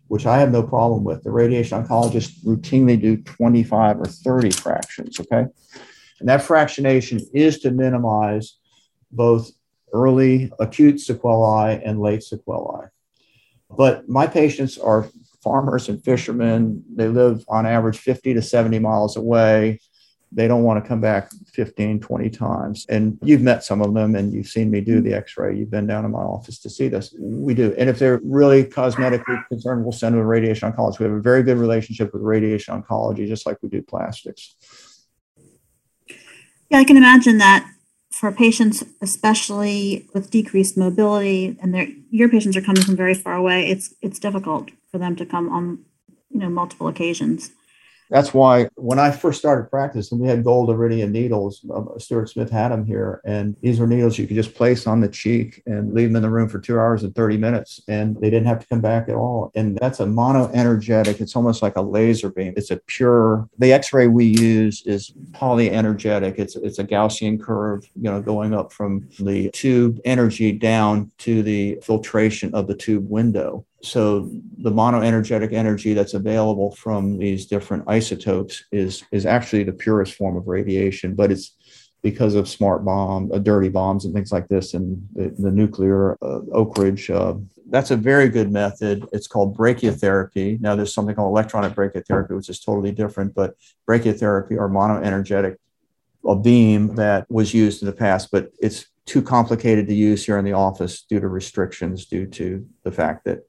which 0.07 0.27
I 0.27 0.37
have 0.37 0.51
no 0.51 0.61
problem 0.61 1.03
with. 1.03 1.23
The 1.23 1.31
radiation 1.31 1.83
oncologists 1.83 2.43
routinely 2.45 3.01
do 3.01 3.17
25 3.17 3.99
or 4.01 4.05
30 4.05 4.51
fractions. 4.51 5.19
Okay. 5.19 5.45
And 6.19 6.29
that 6.29 6.41
fractionation 6.41 7.21
is 7.33 7.59
to 7.59 7.71
minimize 7.71 8.57
both 9.11 9.51
early 9.93 10.51
acute 10.59 10.99
sequelae 10.99 11.81
and 11.83 11.99
late 11.99 12.21
sequelae. 12.21 12.87
But 13.75 14.07
my 14.07 14.27
patients 14.27 14.77
are 14.77 15.09
farmers 15.43 15.89
and 15.89 16.03
fishermen. 16.03 16.83
They 16.93 17.07
live 17.07 17.43
on 17.47 17.65
average 17.65 17.97
50 17.97 18.35
to 18.35 18.41
70 18.41 18.79
miles 18.79 19.15
away. 19.15 19.79
They 20.31 20.47
don't 20.47 20.63
want 20.63 20.83
to 20.83 20.87
come 20.87 20.99
back 20.99 21.31
15, 21.53 21.99
20 21.99 22.29
times. 22.29 22.85
And 22.89 23.17
you've 23.21 23.41
met 23.41 23.63
some 23.63 23.81
of 23.81 23.93
them 23.93 24.15
and 24.15 24.33
you've 24.33 24.47
seen 24.47 24.69
me 24.69 24.81
do 24.81 25.01
the 25.01 25.13
x 25.13 25.37
ray. 25.37 25.55
You've 25.55 25.71
been 25.71 25.87
down 25.87 26.05
in 26.05 26.11
my 26.11 26.19
office 26.19 26.59
to 26.59 26.69
see 26.69 26.89
this. 26.89 27.15
We 27.19 27.53
do. 27.53 27.73
And 27.77 27.89
if 27.89 27.97
they're 27.99 28.19
really 28.23 28.63
cosmetically 28.63 29.47
concerned, 29.47 29.83
we'll 29.83 29.93
send 29.93 30.15
them 30.15 30.21
to 30.21 30.25
radiation 30.25 30.71
oncology. 30.71 30.99
We 30.99 31.05
have 31.05 31.15
a 31.15 31.21
very 31.21 31.43
good 31.43 31.57
relationship 31.57 32.13
with 32.13 32.21
radiation 32.21 32.81
oncology, 32.81 33.27
just 33.27 33.45
like 33.45 33.57
we 33.61 33.69
do 33.69 33.81
plastics. 33.81 34.55
Yeah, 36.69 36.79
I 36.79 36.83
can 36.83 36.97
imagine 36.97 37.37
that 37.37 37.71
for 38.11 38.31
patients, 38.31 38.83
especially 39.01 40.07
with 40.13 40.31
decreased 40.31 40.77
mobility, 40.77 41.55
and 41.61 41.73
their 41.73 41.87
your 42.09 42.29
patients 42.29 42.57
are 42.57 42.61
coming 42.61 42.81
from 42.81 42.95
very 42.95 43.13
far 43.13 43.33
away, 43.33 43.67
it's 43.69 43.93
it's 44.01 44.19
difficult 44.19 44.71
for 44.91 44.97
them 44.97 45.15
to 45.17 45.25
come 45.25 45.49
on, 45.49 45.85
you 46.29 46.39
know, 46.39 46.49
multiple 46.49 46.87
occasions. 46.87 47.51
That's 48.09 48.33
why 48.33 48.69
when 48.75 48.99
I 48.99 49.11
first 49.11 49.39
started 49.39 49.69
practicing, 49.69 50.19
we 50.19 50.27
had 50.27 50.43
gold 50.43 50.69
iridium 50.69 51.11
needles. 51.11 51.65
Um, 51.73 51.89
Stuart 51.97 52.29
Smith 52.29 52.49
had 52.49 52.69
them 52.69 52.85
here, 52.85 53.21
and 53.25 53.55
these 53.61 53.79
were 53.79 53.87
needles 53.87 54.17
you 54.17 54.27
could 54.27 54.35
just 54.35 54.55
place 54.55 54.87
on 54.87 55.01
the 55.01 55.09
cheek 55.09 55.61
and 55.65 55.93
leave 55.93 56.09
them 56.09 56.17
in 56.17 56.21
the 56.21 56.29
room 56.29 56.47
for 56.47 56.59
two 56.59 56.79
hours 56.79 57.03
and 57.03 57.13
30 57.13 57.37
minutes, 57.37 57.81
and 57.87 58.15
they 58.17 58.29
didn't 58.29 58.47
have 58.47 58.59
to 58.59 58.67
come 58.67 58.81
back 58.81 59.09
at 59.09 59.15
all. 59.15 59.51
And 59.55 59.77
that's 59.81 59.99
a 59.99 60.05
monoenergetic, 60.05 61.19
it's 61.19 61.35
almost 61.35 61.61
like 61.61 61.75
a 61.75 61.81
laser 61.81 62.29
beam. 62.29 62.53
It's 62.55 62.71
a 62.71 62.77
pure, 62.87 63.47
the 63.57 63.73
x 63.73 63.91
ray 63.91 64.07
we 64.07 64.25
use 64.25 64.83
is 64.85 65.11
polyenergetic. 65.31 66.39
It's, 66.39 66.55
it's 66.55 66.79
a 66.79 66.83
Gaussian 66.83 67.41
curve, 67.41 67.89
you 67.95 68.09
know, 68.09 68.21
going 68.21 68.53
up 68.53 68.71
from 68.71 69.09
the 69.19 69.49
tube 69.51 69.99
energy 70.05 70.51
down 70.51 71.11
to 71.19 71.43
the 71.43 71.77
filtration 71.83 72.53
of 72.53 72.67
the 72.67 72.75
tube 72.75 73.09
window. 73.09 73.65
So 73.81 74.29
the 74.57 74.71
monoenergetic 74.71 75.53
energy 75.53 75.93
that's 75.93 76.13
available 76.13 76.71
from 76.75 77.17
these 77.17 77.45
different 77.45 77.83
isotopes 77.87 78.63
is, 78.71 79.03
is 79.11 79.25
actually 79.25 79.63
the 79.63 79.73
purest 79.73 80.15
form 80.15 80.35
of 80.35 80.47
radiation, 80.47 81.15
but 81.15 81.31
it's 81.31 81.55
because 82.01 82.35
of 82.35 82.47
smart 82.47 82.85
bomb, 82.85 83.31
uh, 83.31 83.37
dirty 83.37 83.69
bombs 83.69 84.05
and 84.05 84.13
things 84.13 84.31
like 84.31 84.47
this 84.47 84.73
and 84.73 85.07
the, 85.13 85.33
the 85.37 85.51
nuclear 85.51 86.13
uh, 86.21 86.39
Oak 86.53 86.77
Ridge. 86.77 87.09
Uh, 87.09 87.35
that's 87.69 87.91
a 87.91 87.95
very 87.95 88.29
good 88.29 88.51
method. 88.51 89.05
It's 89.11 89.27
called 89.27 89.57
brachytherapy. 89.57 90.59
Now 90.61 90.75
there's 90.75 90.93
something 90.93 91.15
called 91.15 91.31
electronic 91.31 91.73
brachytherapy, 91.73 92.31
which 92.31 92.49
is 92.49 92.59
totally 92.59 92.91
different, 92.91 93.35
but 93.35 93.55
brachytherapy 93.87 94.57
or 94.57 94.69
monoenergetic 94.69 95.57
a 96.25 96.35
beam 96.35 96.95
that 96.95 97.29
was 97.29 97.53
used 97.53 97.81
in 97.81 97.85
the 97.85 97.93
past, 97.93 98.31
but 98.31 98.51
it's 98.59 98.87
too 99.05 99.21
complicated 99.21 99.87
to 99.87 99.93
use 99.93 100.25
here 100.25 100.37
in 100.37 100.43
the 100.43 100.53
office 100.53 101.03
due 101.03 101.19
to 101.19 101.27
restrictions 101.27 102.05
due 102.05 102.25
to 102.25 102.67
the 102.83 102.91
fact 102.91 103.23
that 103.25 103.47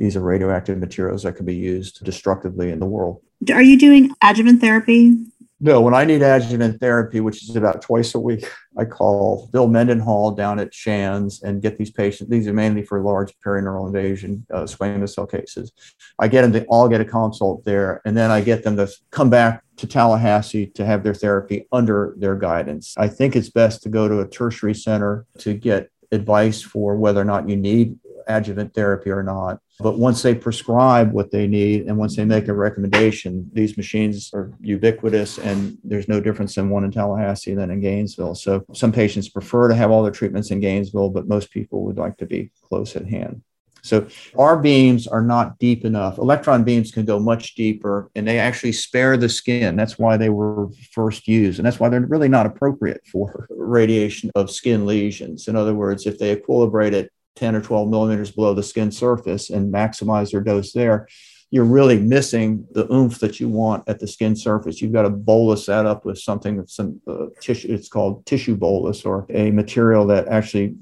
these 0.00 0.16
are 0.16 0.20
radioactive 0.20 0.78
materials 0.78 1.22
that 1.24 1.36
can 1.36 1.44
be 1.44 1.54
used 1.54 2.02
destructively 2.02 2.70
in 2.70 2.80
the 2.80 2.86
world. 2.86 3.20
Are 3.52 3.62
you 3.62 3.78
doing 3.78 4.10
adjuvant 4.22 4.60
therapy 4.62 5.14
No, 5.60 5.82
when 5.82 5.92
I 5.92 6.06
need 6.06 6.22
adjuvant 6.22 6.80
therapy, 6.80 7.20
which 7.20 7.42
is 7.42 7.54
about 7.54 7.82
twice 7.82 8.14
a 8.14 8.18
week, 8.18 8.50
I 8.78 8.86
call 8.86 9.50
Bill 9.52 9.68
Mendenhall 9.68 10.30
down 10.30 10.58
at 10.58 10.72
Shands 10.72 11.42
and 11.42 11.60
get 11.60 11.76
these 11.76 11.90
patients. 11.90 12.30
These 12.30 12.48
are 12.48 12.54
mainly 12.54 12.82
for 12.82 13.02
large 13.02 13.34
perineural 13.44 13.86
invasion 13.86 14.46
uh, 14.50 14.62
squamous 14.62 15.14
cell 15.14 15.26
cases. 15.26 15.70
I 16.18 16.28
get 16.28 16.42
them 16.42 16.52
to 16.54 16.64
all 16.64 16.88
get 16.88 17.02
a 17.02 17.04
consult 17.04 17.62
there, 17.66 18.00
and 18.06 18.16
then 18.16 18.30
I 18.30 18.40
get 18.40 18.64
them 18.64 18.76
to 18.78 18.88
come 19.10 19.28
back 19.28 19.62
to 19.76 19.86
Tallahassee 19.86 20.68
to 20.68 20.86
have 20.86 21.02
their 21.02 21.14
therapy 21.14 21.68
under 21.72 22.14
their 22.16 22.36
guidance. 22.36 22.94
I 22.96 23.08
think 23.08 23.36
it's 23.36 23.50
best 23.50 23.82
to 23.82 23.90
go 23.90 24.08
to 24.08 24.20
a 24.20 24.28
tertiary 24.28 24.74
center 24.74 25.26
to 25.40 25.52
get 25.52 25.90
advice 26.10 26.62
for 26.62 26.96
whether 26.96 27.20
or 27.20 27.24
not 27.24 27.48
you 27.50 27.56
need 27.56 27.98
adjuvant 28.36 28.74
therapy 28.74 29.10
or 29.10 29.22
not. 29.22 29.60
But 29.78 29.98
once 29.98 30.22
they 30.22 30.34
prescribe 30.34 31.12
what 31.12 31.30
they 31.30 31.46
need 31.46 31.86
and 31.86 31.96
once 31.96 32.16
they 32.16 32.24
make 32.24 32.48
a 32.48 32.54
recommendation, 32.54 33.50
these 33.52 33.76
machines 33.76 34.30
are 34.34 34.52
ubiquitous 34.60 35.38
and 35.38 35.78
there's 35.82 36.08
no 36.08 36.20
difference 36.20 36.56
in 36.58 36.68
one 36.68 36.84
in 36.84 36.90
Tallahassee 36.90 37.54
than 37.54 37.70
in 37.70 37.80
Gainesville. 37.80 38.34
So 38.34 38.64
some 38.74 38.92
patients 38.92 39.28
prefer 39.28 39.68
to 39.68 39.74
have 39.74 39.90
all 39.90 40.02
their 40.02 40.12
treatments 40.12 40.50
in 40.50 40.60
Gainesville, 40.60 41.10
but 41.10 41.28
most 41.28 41.50
people 41.50 41.84
would 41.84 41.96
like 41.96 42.18
to 42.18 42.26
be 42.26 42.50
close 42.68 42.94
at 42.96 43.06
hand. 43.06 43.42
So 43.82 44.06
our 44.36 44.58
beams 44.58 45.06
are 45.06 45.22
not 45.22 45.58
deep 45.58 45.84
enough. 45.84 46.18
Electron 46.18 46.64
beams 46.64 46.90
can 46.90 47.04
go 47.04 47.18
much 47.18 47.54
deeper 47.54 48.10
and 48.14 48.26
they 48.26 48.38
actually 48.38 48.72
spare 48.72 49.16
the 49.16 49.28
skin. 49.28 49.76
That's 49.76 49.98
why 49.98 50.16
they 50.16 50.28
were 50.28 50.68
first 50.92 51.26
used. 51.26 51.58
And 51.58 51.66
that's 51.66 51.80
why 51.80 51.88
they're 51.88 52.00
really 52.00 52.28
not 52.28 52.46
appropriate 52.46 53.00
for 53.10 53.46
radiation 53.50 54.30
of 54.34 54.50
skin 54.50 54.86
lesions. 54.86 55.48
In 55.48 55.56
other 55.56 55.74
words, 55.74 56.06
if 56.06 56.18
they 56.18 56.34
equilibrate 56.34 56.92
at 56.92 57.10
10 57.36 57.54
or 57.54 57.60
12 57.60 57.88
millimeters 57.88 58.30
below 58.30 58.54
the 58.54 58.62
skin 58.62 58.90
surface 58.90 59.50
and 59.50 59.72
maximize 59.72 60.32
your 60.32 60.42
dose 60.42 60.72
there, 60.72 61.06
you're 61.50 61.64
really 61.64 61.98
missing 61.98 62.66
the 62.72 62.92
oomph 62.92 63.18
that 63.18 63.40
you 63.40 63.48
want 63.48 63.88
at 63.88 63.98
the 63.98 64.06
skin 64.06 64.36
surface. 64.36 64.80
You've 64.80 64.92
got 64.92 65.02
to 65.02 65.10
bolus 65.10 65.66
that 65.66 65.84
up 65.84 66.04
with 66.04 66.18
something 66.18 66.56
that's 66.56 66.76
some 66.76 67.00
uh, 67.08 67.26
tissue. 67.40 67.72
It's 67.72 67.88
called 67.88 68.24
tissue 68.24 68.56
bolus 68.56 69.04
or 69.04 69.26
a 69.30 69.50
material 69.50 70.06
that 70.06 70.28
actually 70.28 70.76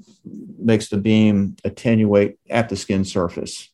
makes 0.59 0.89
the 0.89 0.97
beam 0.97 1.55
attenuate 1.63 2.37
at 2.49 2.69
the 2.69 2.75
skin 2.75 3.03
surface. 3.03 3.69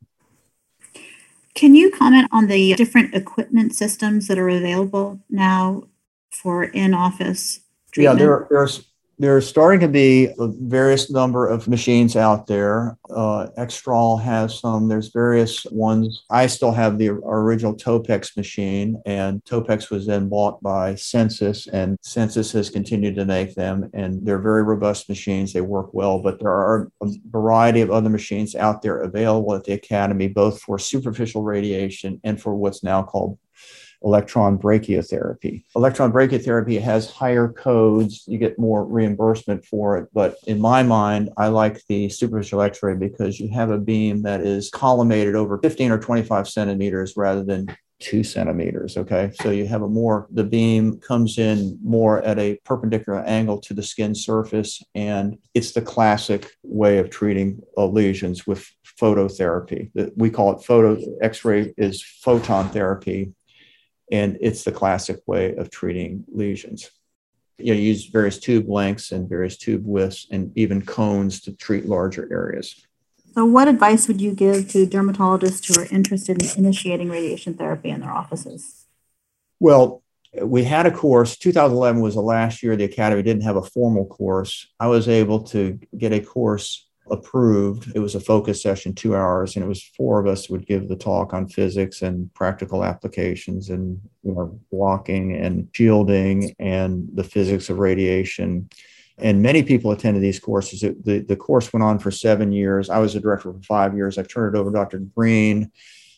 Can 1.54 1.76
you 1.76 1.92
comment 1.92 2.30
on 2.32 2.48
the 2.48 2.74
different 2.76 3.14
equipment 3.14 3.74
systems 3.74 4.28
that 4.28 4.38
are 4.38 4.50
available 4.50 5.20
now 5.30 5.84
for 6.32 6.64
in 6.64 6.94
office 6.94 7.62
treatment? 7.92 8.20
Yeah, 8.20 8.26
there, 8.26 8.48
there's 8.50 8.86
there's 9.18 9.48
starting 9.48 9.80
to 9.80 9.88
be 9.88 10.26
a 10.40 10.48
various 10.48 11.10
number 11.10 11.48
of 11.48 11.68
machines 11.68 12.16
out 12.16 12.48
there. 12.48 12.98
Uh, 13.10 13.48
has 13.56 14.60
some. 14.60 14.88
There's 14.88 15.10
various 15.10 15.66
ones. 15.66 16.24
I 16.30 16.48
still 16.48 16.72
have 16.72 16.98
the 16.98 17.10
original 17.10 17.76
Topex 17.76 18.36
machine, 18.36 19.02
and 19.06 19.44
Topex 19.46 19.90
was 19.90 20.06
then 20.06 20.30
bought 20.30 20.62
by 20.62 20.96
Sensus, 20.96 21.68
and 21.68 21.98
Sensus 22.02 22.52
has 22.52 22.70
continued 22.70 23.16
to 23.16 23.26
make 23.26 23.56
them. 23.56 23.90
And 23.94 24.26
they're 24.26 24.40
very 24.40 24.64
robust 24.64 25.10
machines. 25.10 25.54
They 25.54 25.62
work 25.62 25.94
well, 25.94 26.20
but 26.20 26.40
there 26.40 26.52
are 26.52 26.92
a 27.02 27.08
variety 27.30 27.82
of 27.82 27.92
other 27.92 28.10
machines 28.10 28.56
out 28.56 28.82
there 28.82 29.02
available 29.02 29.56
at 29.56 29.64
the 29.64 29.74
Academy, 29.74 30.28
both 30.28 30.62
for 30.62 30.78
superficial 30.78 31.44
radiation 31.44 32.20
and 32.24 32.42
for 32.42 32.56
what's 32.56 32.84
now 32.84 33.04
called 33.04 33.38
electron 34.04 34.58
brachytherapy. 34.58 35.64
Electron 35.76 36.12
brachytherapy 36.12 36.82
has 36.82 37.10
higher 37.10 37.50
codes, 37.50 38.24
you 38.28 38.38
get 38.38 38.60
more 38.60 38.86
reimbursement 38.86 39.66
for 39.66 39.98
it. 39.98 40.10
But 40.14 40.38
in 40.48 40.60
my 40.60 40.84
mind, 40.84 41.30
I 41.38 41.48
like 41.48 41.82
the 41.88 42.10
superficial 42.10 42.62
x 42.62 42.82
ray 42.84 42.96
because 42.96 43.40
you 43.40 43.50
have 43.50 43.72
a 43.72 43.78
beam 43.78 44.24
that 44.24 44.42
is 44.42 44.72
collimated 44.72 45.36
over 45.36 45.58
15 45.60 45.92
or 45.92 46.00
25 46.00 46.48
centimeters 46.48 47.16
rather 47.18 47.44
than 47.44 47.68
two 48.00 48.24
centimeters. 48.24 48.98
Okay. 48.98 49.32
So 49.42 49.52
you 49.52 49.68
have 49.68 49.82
a 49.82 49.88
more, 49.88 50.28
the 50.32 50.44
beam 50.44 51.00
comes 51.00 51.38
in 51.38 51.80
more 51.84 52.22
at 52.24 52.38
a 52.38 52.60
perpendicular 52.66 53.22
angle 53.22 53.60
to 53.62 53.74
the 53.74 53.84
skin 53.84 54.14
surface. 54.14 54.84
And 54.94 55.38
it's 55.54 55.72
the 55.72 55.82
classic 55.82 56.52
way 56.64 56.98
of 56.98 57.10
treating 57.10 57.62
uh, 57.78 57.88
lesions 57.88 58.46
with 58.46 58.70
phototherapy. 59.00 59.92
We 60.16 60.30
call 60.30 60.58
it 60.58 60.64
photo 60.64 60.98
X 61.22 61.46
ray 61.46 61.74
is 61.78 62.02
photon 62.02 62.70
therapy 62.70 63.34
and 64.12 64.38
it's 64.42 64.64
the 64.64 64.72
classic 64.72 65.20
way 65.26 65.56
of 65.56 65.70
treating 65.70 66.24
lesions. 66.32 66.92
You, 67.58 67.74
know, 67.74 67.80
you 67.80 67.88
use 67.88 68.06
various 68.06 68.38
tube 68.38 68.70
lengths 68.70 69.12
and 69.12 69.30
various 69.30 69.58
tube 69.58 69.84
widths 69.86 70.28
and 70.30 70.52
even 70.58 70.82
cones 70.82 71.42
to 71.42 71.54
treat 71.54 71.86
larger 71.86 72.28
areas. 72.32 72.86
So, 73.34 73.46
what 73.46 73.68
advice 73.68 74.08
would 74.08 74.22
you 74.22 74.34
give 74.34 74.70
to 74.70 74.86
dermatologists 74.86 75.68
who 75.68 75.82
are 75.82 75.88
interested 75.92 76.42
in 76.42 76.66
initiating 76.66 77.10
radiation 77.10 77.54
therapy 77.54 77.90
in 77.90 78.02
their 78.02 78.12
offices? 78.12 78.86
Well, 79.60 80.04
we 80.42 80.64
had 80.64 80.86
a 80.86 80.92
course. 80.92 81.38
2011 81.38 82.02
was 82.02 82.16
the 82.16 82.22
last 82.22 82.62
year 82.62 82.76
the 82.76 82.84
academy 82.84 83.24
didn't 83.24 83.44
have 83.44 83.56
a 83.56 83.64
formal 83.64 84.06
course. 84.06 84.68
I 84.80 84.88
was 84.88 85.08
able 85.08 85.44
to 85.46 85.80
get 85.98 86.14
a 86.14 86.20
course 86.20 86.85
approved. 87.12 87.92
It 87.96 88.00
was 88.00 88.16
a 88.16 88.20
focus 88.20 88.62
session, 88.62 88.94
two 88.94 89.16
hours, 89.16 89.56
and 89.56 89.64
it 89.64 89.68
was 89.68 89.84
four 89.84 90.20
of 90.20 90.28
us 90.28 90.50
would 90.50 90.66
give 90.66 90.88
the 90.88 90.96
talk 90.96 91.34
on 91.34 91.48
physics 91.48 92.02
and 92.02 92.34
practical 92.34 92.84
applications 92.84 93.70
and 93.70 94.02
you 94.24 94.34
know, 94.34 94.60
blocking 94.72 95.36
and 95.36 95.70
shielding 95.74 96.56
and 96.60 97.08
the 97.14 97.24
physics 97.24 97.70
of 97.70 97.80
radiation. 97.80 98.70
And 99.18 99.42
many 99.42 99.64
people 99.64 99.92
attended 99.92 100.22
these 100.22 100.40
courses. 100.40 100.84
It, 100.84 101.06
the, 101.06 101.20
the 101.20 101.38
course 101.38 101.72
went 101.72 101.84
on 101.84 102.00
for 102.00 102.12
seven 102.12 102.52
years. 102.52 102.90
I 102.90 103.00
was 103.00 103.16
a 103.16 103.20
director 103.20 103.54
for 103.54 103.62
five 103.62 103.96
years. 103.96 104.18
I've 104.18 104.28
turned 104.28 104.56
it 104.56 104.60
over 104.60 104.72
to 104.72 104.76
Dr. 104.76 105.00
Green 105.00 105.72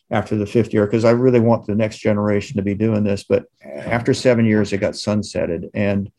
after 0.10 0.36
the 0.36 0.46
fifth 0.46 0.74
year 0.74 0.86
because 0.86 1.06
I 1.06 1.12
really 1.12 1.40
want 1.40 1.66
the 1.66 1.76
next 1.76 2.00
generation 2.00 2.58
to 2.58 2.64
be 2.64 2.74
doing 2.74 3.04
this. 3.04 3.24
But 3.24 3.46
after 3.64 4.14
seven 4.14 4.46
years, 4.46 4.72
it 4.74 4.78
got 4.78 4.94
sunsetted. 4.94 5.70
And 5.74 6.12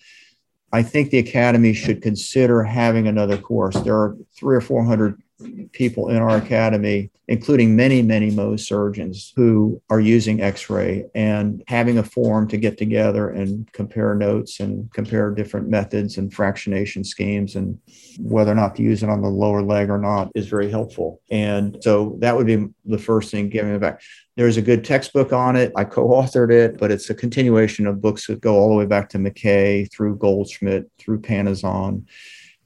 I 0.72 0.82
think 0.82 1.10
the 1.10 1.18
academy 1.18 1.72
should 1.72 2.02
consider 2.02 2.62
having 2.62 3.08
another 3.08 3.38
course. 3.38 3.74
There 3.80 3.96
are 3.96 4.16
three 4.36 4.56
or 4.56 4.60
four 4.60 4.84
hundred 4.84 5.22
people 5.72 6.08
in 6.08 6.16
our 6.16 6.36
academy, 6.36 7.10
including 7.28 7.76
many, 7.76 8.02
many 8.02 8.30
Mohs 8.30 8.60
surgeons 8.60 9.32
who 9.36 9.80
are 9.88 10.00
using 10.00 10.42
x 10.42 10.68
ray 10.68 11.04
and 11.14 11.62
having 11.68 11.98
a 11.98 12.02
forum 12.02 12.48
to 12.48 12.56
get 12.56 12.76
together 12.76 13.30
and 13.30 13.70
compare 13.72 14.14
notes 14.14 14.60
and 14.60 14.92
compare 14.92 15.30
different 15.30 15.68
methods 15.68 16.18
and 16.18 16.32
fractionation 16.32 17.06
schemes 17.06 17.54
and 17.54 17.78
whether 18.18 18.50
or 18.50 18.56
not 18.56 18.74
to 18.76 18.82
use 18.82 19.02
it 19.02 19.08
on 19.08 19.22
the 19.22 19.28
lower 19.28 19.62
leg 19.62 19.90
or 19.90 19.98
not 19.98 20.30
is 20.34 20.48
very 20.48 20.70
helpful. 20.70 21.20
And 21.30 21.76
so 21.82 22.16
that 22.20 22.36
would 22.36 22.46
be 22.46 22.66
the 22.84 22.98
first 22.98 23.30
thing 23.30 23.48
giving 23.48 23.74
it 23.74 23.80
back. 23.80 24.02
There's 24.36 24.56
a 24.56 24.62
good 24.62 24.84
textbook 24.84 25.32
on 25.32 25.56
it. 25.56 25.72
I 25.76 25.84
co 25.84 26.08
authored 26.08 26.52
it, 26.52 26.78
but 26.78 26.90
it's 26.90 27.10
a 27.10 27.14
continuation 27.14 27.86
of 27.86 28.00
books 28.00 28.26
that 28.26 28.40
go 28.40 28.56
all 28.56 28.70
the 28.70 28.76
way 28.76 28.86
back 28.86 29.08
to 29.10 29.18
MacKee 29.18 29.86
through 29.92 30.16
Goldschmidt, 30.16 30.90
through 30.98 31.20
Panizzon 31.20 32.06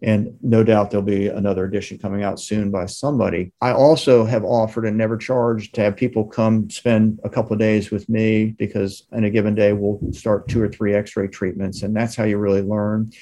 and 0.03 0.37
no 0.43 0.65
doubt 0.65 0.91
there'll 0.91 1.05
be 1.07 1.29
another 1.29 1.65
edition 1.65 1.97
coming 1.97 2.25
out 2.25 2.41
soon 2.41 2.71
by 2.71 2.87
somebody. 2.87 3.53
I 3.61 3.73
also 3.73 4.25
have 4.25 4.45
offered 4.45 4.85
and 4.85 4.99
never 4.99 5.17
charged 5.17 5.75
to 5.77 5.83
have 5.83 5.97
people 5.97 6.25
come 6.25 6.69
spend 6.71 7.21
a 7.25 7.31
couple 7.31 7.53
of 7.53 7.61
days 7.61 7.91
with 7.91 8.09
me 8.09 8.47
because 8.59 9.07
in 9.13 9.25
a 9.25 9.31
given 9.31 9.55
day 9.55 9.73
we'll 9.73 10.01
start 10.13 10.49
two 10.49 10.61
or 10.61 10.69
three 10.69 10.95
x-ray 10.95 11.29
treatments 11.29 11.83
and 11.83 11.95
that's 11.95 12.17
how 12.17 12.25
you 12.25 12.39
really 12.39 12.63
learn. 12.63 13.13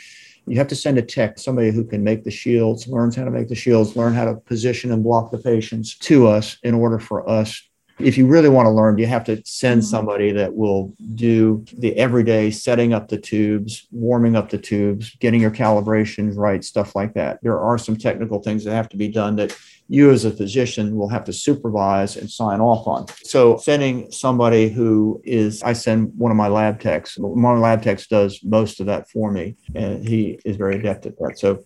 You 0.46 0.56
have 0.56 0.68
to 0.68 0.76
send 0.76 0.98
a 0.98 1.02
tech, 1.02 1.38
somebody 1.38 1.70
who 1.70 1.84
can 1.84 2.02
make 2.02 2.24
the 2.24 2.30
shields, 2.30 2.88
learns 2.88 3.14
how 3.14 3.24
to 3.24 3.30
make 3.30 3.48
the 3.48 3.54
shields, 3.54 3.94
learn 3.94 4.14
how 4.14 4.24
to 4.24 4.34
position 4.34 4.90
and 4.90 5.04
block 5.04 5.30
the 5.30 5.38
patients 5.38 5.96
to 5.98 6.26
us 6.26 6.56
in 6.62 6.74
order 6.74 6.98
for 6.98 7.28
us 7.28 7.69
if 8.02 8.18
you 8.18 8.26
really 8.26 8.48
want 8.48 8.66
to 8.66 8.70
learn, 8.70 8.98
you 8.98 9.06
have 9.06 9.24
to 9.24 9.42
send 9.44 9.80
mm-hmm. 9.80 9.88
somebody 9.88 10.32
that 10.32 10.54
will 10.54 10.94
do 11.14 11.64
the 11.78 11.96
everyday 11.96 12.50
setting 12.50 12.92
up 12.92 13.08
the 13.08 13.18
tubes, 13.18 13.86
warming 13.90 14.36
up 14.36 14.50
the 14.50 14.58
tubes, 14.58 15.14
getting 15.16 15.40
your 15.40 15.50
calibrations 15.50 16.36
right, 16.36 16.64
stuff 16.64 16.94
like 16.94 17.14
that. 17.14 17.38
There 17.42 17.58
are 17.58 17.78
some 17.78 17.96
technical 17.96 18.42
things 18.42 18.64
that 18.64 18.74
have 18.74 18.88
to 18.90 18.96
be 18.96 19.08
done 19.08 19.36
that 19.36 19.56
you 19.90 20.12
as 20.12 20.24
a 20.24 20.30
physician 20.30 20.94
will 20.96 21.08
have 21.08 21.24
to 21.24 21.32
supervise 21.32 22.16
and 22.16 22.30
sign 22.30 22.60
off 22.60 22.86
on. 22.86 23.06
So 23.24 23.56
sending 23.58 24.10
somebody 24.12 24.68
who 24.68 25.20
is, 25.24 25.64
I 25.64 25.72
send 25.72 26.16
one 26.16 26.30
of 26.30 26.36
my 26.36 26.46
lab 26.46 26.80
techs. 26.80 27.18
My 27.18 27.58
lab 27.58 27.82
techs 27.82 28.06
does 28.06 28.38
most 28.44 28.78
of 28.78 28.86
that 28.86 29.10
for 29.10 29.32
me, 29.32 29.56
and 29.74 30.06
he 30.06 30.38
is 30.44 30.56
very 30.56 30.76
adept 30.76 31.06
at 31.06 31.18
that. 31.18 31.40
So 31.40 31.64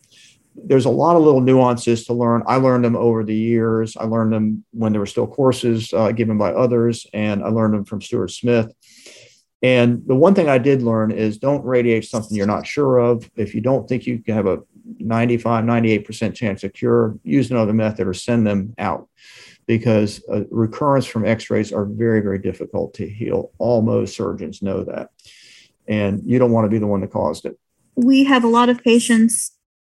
there's 0.54 0.84
a 0.84 0.90
lot 0.90 1.16
of 1.16 1.22
little 1.22 1.40
nuances 1.40 2.06
to 2.06 2.12
learn. 2.12 2.42
I 2.46 2.56
learned 2.56 2.84
them 2.84 2.96
over 2.96 3.24
the 3.24 3.34
years. 3.34 3.96
I 3.96 4.04
learned 4.04 4.32
them 4.32 4.64
when 4.72 4.92
there 4.92 5.00
were 5.00 5.06
still 5.06 5.26
courses 5.26 5.92
uh, 5.92 6.12
given 6.12 6.38
by 6.38 6.52
others, 6.52 7.06
and 7.12 7.42
I 7.42 7.48
learned 7.48 7.74
them 7.74 7.84
from 7.84 8.00
Stuart 8.00 8.30
Smith. 8.30 8.72
And 9.62 10.06
the 10.06 10.14
one 10.14 10.34
thing 10.34 10.48
I 10.48 10.58
did 10.58 10.82
learn 10.82 11.10
is 11.10 11.38
don't 11.38 11.64
radiate 11.64 12.04
something 12.04 12.36
you're 12.36 12.46
not 12.46 12.66
sure 12.66 12.98
of. 12.98 13.28
If 13.34 13.54
you 13.54 13.62
don't 13.62 13.88
think 13.88 14.06
you 14.06 14.18
can 14.18 14.34
have 14.34 14.46
a 14.46 14.58
95, 14.98 15.64
98% 15.64 16.34
chance 16.34 16.64
of 16.64 16.74
cure, 16.74 17.18
use 17.24 17.50
another 17.50 17.72
method 17.72 18.06
or 18.06 18.14
send 18.14 18.46
them 18.46 18.74
out 18.76 19.08
because 19.66 20.22
recurrence 20.50 21.06
from 21.06 21.24
x 21.24 21.48
rays 21.48 21.72
are 21.72 21.86
very, 21.86 22.20
very 22.20 22.38
difficult 22.38 22.92
to 22.94 23.08
heal. 23.08 23.52
Almost 23.58 24.16
surgeons 24.16 24.60
know 24.60 24.84
that. 24.84 25.08
And 25.88 26.22
you 26.26 26.38
don't 26.38 26.52
want 26.52 26.66
to 26.66 26.70
be 26.70 26.78
the 26.78 26.86
one 26.86 27.00
that 27.00 27.10
caused 27.10 27.46
it. 27.46 27.58
We 27.96 28.24
have 28.24 28.44
a 28.44 28.48
lot 28.48 28.68
of 28.68 28.82
patients 28.82 29.53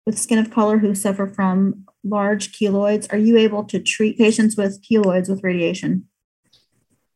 with 0.07 0.17
skin 0.17 0.39
of 0.39 0.49
color 0.49 0.77
who 0.77 0.95
suffer 0.95 1.27
from 1.27 1.83
large 2.05 2.53
keloids. 2.53 3.11
Are 3.11 3.17
you 3.17 3.35
able 3.37 3.65
to 3.65 3.77
treat 3.77 4.17
patients 4.17 4.55
with 4.55 4.81
keloids 4.81 5.29
with 5.29 5.43
radiation? 5.43 6.07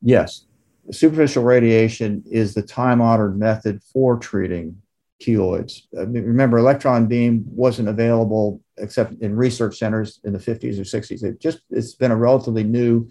Yes. 0.02 0.46
superficial 0.92 1.44
radiation 1.44 2.22
is 2.30 2.54
the 2.54 2.62
time 2.62 3.00
honored 3.00 3.40
method 3.40 3.82
for 3.94 4.18
treating 4.18 4.82
keloids. 5.24 5.84
Uh, 5.96 6.02
I 6.02 6.06
mean, 6.06 6.26
remember, 6.26 6.58
electron 6.58 7.08
beam 7.08 7.46
wasn't 7.46 7.88
available 7.88 8.62
except 8.78 9.14
in 9.22 9.38
research 9.38 9.78
centers 9.78 10.20
in 10.26 10.34
the 10.34 10.40
50s 10.40 10.78
or 10.78 10.84
60s. 10.84 11.24
It 11.24 11.40
just 11.40 11.60
it's 11.70 11.94
been 11.94 12.12
a 12.12 12.18
relatively 12.18 12.66
new 12.66 13.08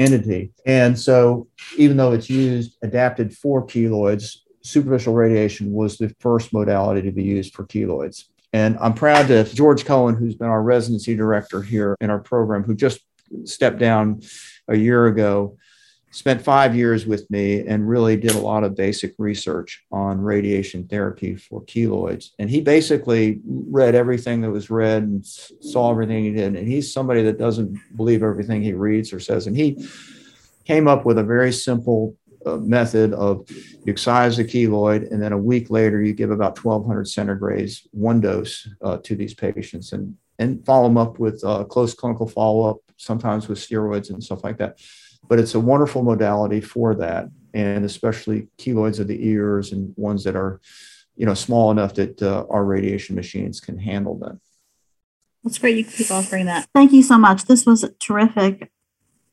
entity. 0.00 0.52
And 0.66 0.98
so 0.98 1.46
even 1.78 1.96
though 1.96 2.10
it's 2.12 2.28
used 2.28 2.76
adapted 2.82 3.36
for 3.36 3.64
keloids, 3.64 4.38
superficial 4.62 5.14
radiation 5.14 5.72
was 5.72 5.96
the 5.96 6.08
first 6.18 6.52
modality 6.52 7.02
to 7.02 7.12
be 7.12 7.22
used 7.22 7.54
for 7.54 7.64
keloids. 7.64 8.24
And 8.56 8.78
I'm 8.80 8.94
proud 8.94 9.28
to 9.28 9.44
George 9.44 9.84
Cohen, 9.84 10.14
who's 10.14 10.34
been 10.34 10.48
our 10.48 10.62
residency 10.62 11.14
director 11.14 11.60
here 11.60 11.94
in 12.00 12.08
our 12.08 12.18
program, 12.18 12.62
who 12.62 12.74
just 12.74 13.00
stepped 13.44 13.78
down 13.78 14.22
a 14.66 14.74
year 14.74 15.08
ago, 15.08 15.58
spent 16.10 16.40
five 16.40 16.74
years 16.74 17.04
with 17.04 17.30
me 17.30 17.66
and 17.66 17.86
really 17.86 18.16
did 18.16 18.30
a 18.30 18.38
lot 18.38 18.64
of 18.64 18.74
basic 18.74 19.12
research 19.18 19.84
on 19.92 20.22
radiation 20.22 20.88
therapy 20.88 21.36
for 21.36 21.62
keloids. 21.66 22.30
And 22.38 22.48
he 22.48 22.62
basically 22.62 23.42
read 23.44 23.94
everything 23.94 24.40
that 24.40 24.50
was 24.50 24.70
read 24.70 25.02
and 25.02 25.26
saw 25.26 25.90
everything 25.90 26.24
he 26.24 26.32
did. 26.32 26.56
And 26.56 26.66
he's 26.66 26.90
somebody 26.90 27.24
that 27.24 27.38
doesn't 27.38 27.78
believe 27.94 28.22
everything 28.22 28.62
he 28.62 28.72
reads 28.72 29.12
or 29.12 29.20
says. 29.20 29.46
And 29.46 29.54
he 29.54 29.86
came 30.64 30.88
up 30.88 31.04
with 31.04 31.18
a 31.18 31.24
very 31.24 31.52
simple 31.52 32.16
uh, 32.46 32.56
method 32.58 33.12
of 33.12 33.48
you 33.50 33.92
excise 33.92 34.36
the 34.36 34.44
keloid, 34.44 35.10
and 35.10 35.22
then 35.22 35.32
a 35.32 35.38
week 35.38 35.70
later 35.70 36.02
you 36.02 36.12
give 36.12 36.30
about 36.30 36.62
1200 36.62 37.06
centigrays, 37.06 37.86
one 37.90 38.20
dose 38.20 38.68
uh, 38.82 38.98
to 38.98 39.16
these 39.16 39.34
patients, 39.34 39.92
and 39.92 40.16
and 40.38 40.64
follow 40.64 40.88
them 40.88 40.98
up 40.98 41.18
with 41.18 41.42
uh, 41.44 41.64
close 41.64 41.94
clinical 41.94 42.28
follow 42.28 42.70
up, 42.70 42.76
sometimes 42.96 43.48
with 43.48 43.58
steroids 43.58 44.10
and 44.10 44.22
stuff 44.22 44.44
like 44.44 44.58
that. 44.58 44.78
But 45.28 45.38
it's 45.38 45.54
a 45.54 45.60
wonderful 45.60 46.02
modality 46.02 46.60
for 46.60 46.94
that, 46.96 47.28
and 47.54 47.84
especially 47.84 48.48
keloids 48.58 49.00
of 49.00 49.08
the 49.08 49.26
ears 49.26 49.72
and 49.72 49.92
ones 49.96 50.24
that 50.24 50.36
are, 50.36 50.60
you 51.16 51.26
know, 51.26 51.34
small 51.34 51.70
enough 51.70 51.94
that 51.94 52.22
uh, 52.22 52.44
our 52.48 52.64
radiation 52.64 53.16
machines 53.16 53.60
can 53.60 53.78
handle 53.78 54.18
them. 54.18 54.40
That's 55.42 55.58
great. 55.58 55.76
You 55.76 55.84
keep 55.84 56.10
offering 56.10 56.46
that. 56.46 56.68
Thank 56.74 56.92
you 56.92 57.02
so 57.02 57.18
much. 57.18 57.46
This 57.46 57.64
was 57.64 57.84
terrific 57.98 58.70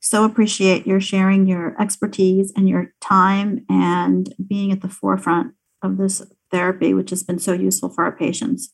so 0.03 0.25
appreciate 0.25 0.85
your 0.85 0.99
sharing 0.99 1.47
your 1.47 1.81
expertise 1.81 2.51
and 2.57 2.67
your 2.67 2.93
time 2.99 3.65
and 3.69 4.35
being 4.45 4.73
at 4.73 4.81
the 4.81 4.89
forefront 4.89 5.53
of 5.81 5.95
this 5.95 6.21
therapy, 6.51 6.93
which 6.93 7.09
has 7.09 7.23
been 7.23 7.39
so 7.39 7.53
useful 7.53 7.89
for 7.89 8.03
our 8.03 8.11
patients. 8.11 8.73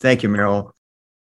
Thank 0.00 0.24
you, 0.24 0.28
Maral. 0.28 0.72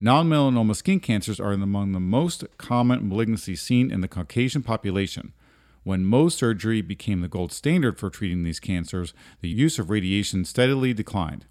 Non 0.00 0.30
melanoma 0.30 0.74
skin 0.74 0.98
cancers 0.98 1.38
are 1.38 1.52
among 1.52 1.92
the 1.92 2.00
most 2.00 2.42
common 2.56 3.10
malignancies 3.10 3.58
seen 3.58 3.90
in 3.90 4.00
the 4.00 4.08
Caucasian 4.08 4.62
population. 4.62 5.34
When 5.82 6.06
Mohs 6.06 6.32
surgery 6.32 6.80
became 6.80 7.20
the 7.20 7.28
gold 7.28 7.52
standard 7.52 7.98
for 7.98 8.08
treating 8.08 8.44
these 8.44 8.60
cancers, 8.60 9.12
the 9.42 9.50
use 9.50 9.78
of 9.78 9.90
radiation 9.90 10.46
steadily 10.46 10.94
declined. 10.94 11.44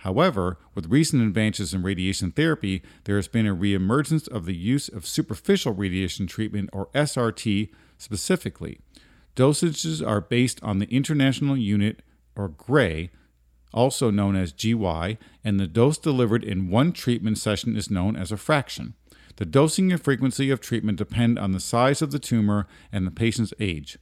However, 0.00 0.56
with 0.74 0.90
recent 0.90 1.22
advances 1.22 1.74
in 1.74 1.82
radiation 1.82 2.32
therapy, 2.32 2.82
there 3.04 3.16
has 3.16 3.28
been 3.28 3.46
a 3.46 3.54
reemergence 3.54 4.26
of 4.28 4.46
the 4.46 4.56
use 4.56 4.88
of 4.88 5.06
superficial 5.06 5.74
radiation 5.74 6.26
treatment, 6.26 6.70
or 6.72 6.86
SRT, 6.94 7.68
specifically. 7.98 8.80
Dosages 9.36 10.06
are 10.06 10.22
based 10.22 10.58
on 10.62 10.78
the 10.78 10.86
International 10.86 11.54
Unit, 11.54 12.02
or 12.34 12.48
GRAY, 12.48 13.10
also 13.74 14.10
known 14.10 14.36
as 14.36 14.52
GY, 14.52 15.18
and 15.44 15.60
the 15.60 15.66
dose 15.66 15.98
delivered 15.98 16.44
in 16.44 16.70
one 16.70 16.92
treatment 16.92 17.36
session 17.36 17.76
is 17.76 17.90
known 17.90 18.16
as 18.16 18.32
a 18.32 18.38
fraction. 18.38 18.94
The 19.36 19.44
dosing 19.44 19.92
and 19.92 20.02
frequency 20.02 20.50
of 20.50 20.62
treatment 20.62 20.96
depend 20.96 21.38
on 21.38 21.52
the 21.52 21.60
size 21.60 22.00
of 22.00 22.10
the 22.10 22.18
tumor 22.18 22.66
and 22.90 23.06
the 23.06 23.10
patient's 23.10 23.52
age. 23.60 23.98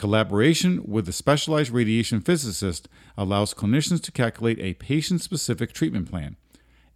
Collaboration 0.00 0.80
with 0.86 1.06
a 1.10 1.12
specialized 1.12 1.68
radiation 1.68 2.22
physicist 2.22 2.88
allows 3.18 3.52
clinicians 3.52 4.02
to 4.04 4.10
calculate 4.10 4.58
a 4.58 4.72
patient 4.72 5.20
specific 5.20 5.74
treatment 5.74 6.10
plan. 6.10 6.38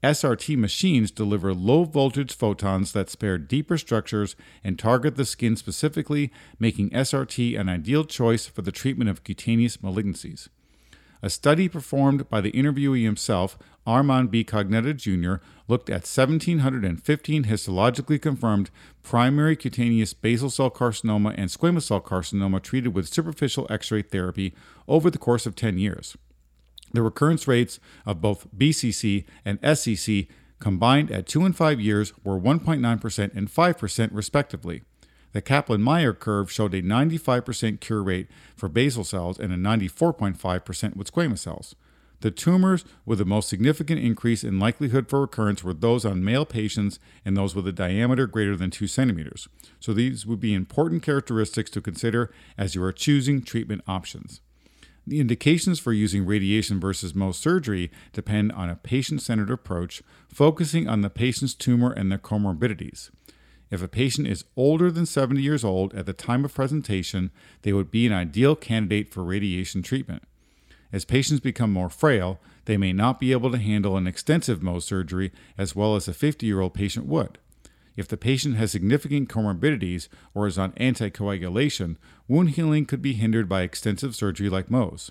SRT 0.03 0.57
machines 0.57 1.11
deliver 1.11 1.53
low 1.53 1.85
voltage 1.85 2.35
photons 2.35 2.93
that 2.93 3.11
spare 3.11 3.37
deeper 3.37 3.77
structures 3.77 4.37
and 4.65 4.79
target 4.79 5.17
the 5.17 5.27
skin 5.27 5.55
specifically, 5.55 6.33
making 6.59 6.89
SRT 6.93 7.61
an 7.61 7.69
ideal 7.69 8.07
choice 8.07 8.47
for 8.47 8.63
the 8.63 8.73
treatment 8.73 9.11
of 9.11 9.23
cutaneous 9.23 9.77
malignancies. 9.77 10.49
A 11.25 11.31
study 11.31 11.71
performed 11.71 12.29
by 12.29 12.43
the 12.43 12.53
interviewee 12.53 13.03
himself, 13.03 13.57
Armand 13.87 14.31
B. 14.31 14.45
Cognetta 14.45 14.95
Jr., 14.95 15.43
looked 15.69 15.89
at 15.89 16.03
1,715 16.03 17.45
histologically 17.45 18.21
confirmed 18.21 18.69
primary 19.03 19.57
cutaneous 19.57 20.13
basal 20.13 20.51
cell 20.51 20.71
carcinoma 20.71 21.35
and 21.39 21.49
squamous 21.49 21.85
cell 21.85 22.03
carcinoma 22.03 22.61
treated 22.61 22.95
with 22.95 23.09
superficial 23.09 23.67
X 23.71 23.91
ray 23.91 24.03
therapy 24.03 24.55
over 24.87 25.09
the 25.09 25.17
course 25.17 25.47
of 25.47 25.57
10 25.57 25.79
years. 25.79 26.15
The 26.93 27.01
recurrence 27.01 27.49
rates 27.49 27.81
of 28.05 28.21
both 28.21 28.47
BCC 28.55 29.25
and 29.47 29.59
SCC 29.63 30.29
combined 30.59 31.11
at 31.11 31.27
2 31.27 31.47
and 31.47 31.57
5 31.57 31.81
years 31.81 32.13
were 32.23 32.39
1.9% 32.39 33.35
and 33.35 33.49
5% 33.49 34.09
respectively. 34.13 34.83
The 35.35 35.43
Kaplan 35.43 35.83
Meier 35.83 36.15
curve 36.15 36.51
showed 36.51 36.75
a 36.75 36.81
95% 36.81 37.81
cure 37.81 38.05
rate 38.05 38.29
for 38.55 38.69
basal 38.69 39.03
cells 39.03 39.37
and 39.37 39.53
a 39.53 39.57
94.5% 39.57 40.97
with 40.97 41.13
squamous 41.13 41.41
cells. 41.41 41.75
The 42.21 42.31
tumors 42.31 42.85
with 43.05 43.19
the 43.19 43.25
most 43.25 43.49
significant 43.49 44.01
increase 44.01 44.45
in 44.45 44.61
likelihood 44.61 45.09
for 45.09 45.23
recurrence 45.23 45.65
were 45.65 45.75
those 45.75 46.05
on 46.05 46.25
male 46.25 46.47
patients 46.47 47.01
and 47.25 47.37
those 47.37 47.53
with 47.53 47.67
a 47.67 47.73
diameter 47.73 48.29
greater 48.29 48.55
than 48.55 48.71
2 48.71 48.87
centimeters. 48.87 49.49
So 49.81 49.93
these 49.93 50.25
would 50.25 50.39
be 50.39 50.55
important 50.55 51.03
characteristics 51.03 51.69
to 51.71 51.81
consider 51.81 52.33
as 52.57 52.77
you 52.77 52.85
are 52.85 52.93
choosing 52.93 53.43
treatment 53.43 53.83
options. 53.89 54.41
The 55.05 55.19
indications 55.19 55.81
for 55.81 55.93
using 55.93 56.25
radiation 56.25 56.79
versus 56.79 57.13
Mohs 57.13 57.35
surgery 57.35 57.91
depend 58.13 58.53
on 58.53 58.71
a 58.71 58.77
patient 58.77 59.21
centered 59.21 59.51
approach, 59.51 60.01
focusing 60.29 60.89
on 60.89 61.01
the 61.01 61.11
patient's 61.11 61.55
tumor 61.55 61.91
and 61.91 62.11
their 62.11 62.19
comorbidities. 62.19 63.11
If 63.71 63.83
a 63.83 63.89
patient 63.89 64.29
is 64.29 64.45
older 64.57 64.91
than 64.91 65.07
70 65.07 65.41
years 65.41 65.65
old 65.65 65.95
at 65.95 66.07
the 66.07 66.13
time 66.13 66.45
of 66.45 66.55
presentation, 66.55 67.31
they 67.63 67.73
would 67.73 67.91
be 67.91 68.07
an 68.07 68.13
ideal 68.13 68.55
candidate 68.55 69.13
for 69.13 69.25
radiation 69.25 69.83
treatment. 69.83 70.23
As 70.93 71.05
patients 71.05 71.41
become 71.41 71.73
more 71.73 71.91
frail, 71.91 72.39
they 72.67 72.77
may 72.77 72.93
not 72.93 73.19
be 73.19 73.33
able 73.33 73.51
to 73.51 73.59
handle 73.59 73.97
an 73.97 74.07
extensive 74.07 74.61
Mohs 74.61 74.83
surgery 74.83 75.33
as 75.59 75.75
well 75.75 75.97
as 75.97 76.07
a 76.07 76.15
50 76.15 76.47
year 76.47 76.61
old 76.61 76.75
patient 76.75 77.07
would. 77.07 77.39
If 77.97 78.09
the 78.09 78.17
patient 78.17 78.57
has 78.57 78.73
significant 78.73 79.29
comorbidities 79.29 80.09
or 80.35 80.47
is 80.47 80.59
on 80.59 80.73
anticoagulation, 80.73 81.97
wound 82.27 82.51
healing 82.51 82.87
could 82.87 83.03
be 83.03 83.15
hindered 83.15 83.49
by 83.49 83.63
extensive 83.63 84.15
surgery 84.15 84.49
like 84.49 84.69
Mohs. 84.69 85.11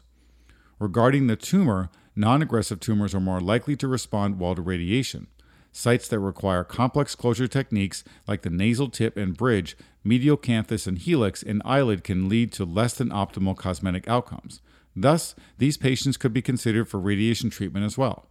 Regarding 0.80 1.28
the 1.28 1.36
tumor, 1.36 1.90
non 2.16 2.42
aggressive 2.42 2.80
tumors 2.80 3.16
are 3.16 3.22
more 3.22 3.40
likely 3.40 3.76
to 3.78 3.88
respond 3.88 4.40
well 4.40 4.56
to 4.56 4.62
radiation. 4.62 5.28
Sites 5.76 6.08
that 6.08 6.20
require 6.20 6.64
complex 6.64 7.16
closure 7.16 7.48
techniques 7.48 8.04
like 8.28 8.44
the 8.44 8.50
nasal 8.52 8.90
tip 8.90 9.18
and 9.18 9.36
bridge, 9.36 9.76
medial 10.04 10.38
canthus 10.38 10.86
and 10.86 11.00
helix, 11.00 11.42
and 11.42 11.64
eyelid 11.66 12.04
can 12.04 12.30
lead 12.30 12.52
to 12.54 12.64
less 12.64 12.94
than 12.94 13.10
optimal 13.10 13.58
cosmetic 13.58 14.08
outcomes. 14.08 14.62
Thus, 14.96 15.34
these 15.58 15.78
patients 15.78 16.16
could 16.16 16.32
be 16.32 16.44
considered 16.44 16.88
for 16.88 17.00
radiation 17.00 17.50
treatment 17.50 17.88
as 17.88 17.98
well. 17.98 18.28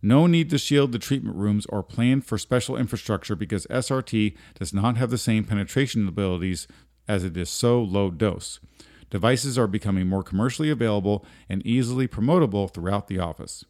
No 0.00 0.28
need 0.28 0.48
to 0.50 0.58
shield 0.58 0.92
the 0.92 1.00
treatment 1.00 1.34
rooms 1.34 1.66
or 1.66 1.82
plan 1.82 2.20
for 2.20 2.38
special 2.38 2.76
infrastructure 2.76 3.34
because 3.34 3.66
SRT 3.66 4.36
does 4.54 4.72
not 4.72 4.96
have 4.96 5.10
the 5.10 5.18
same 5.18 5.42
penetration 5.42 6.06
abilities 6.06 6.68
as 7.08 7.24
it 7.24 7.36
is 7.36 7.50
so 7.50 7.82
low 7.82 8.12
dose. 8.12 8.60
Devices 9.10 9.58
are 9.58 9.66
becoming 9.66 10.06
more 10.06 10.22
commercially 10.22 10.70
available 10.70 11.24
and 11.48 11.66
easily 11.66 12.06
promotable 12.06 12.72
throughout 12.72 13.08
the 13.08 13.18
office. 13.18 13.64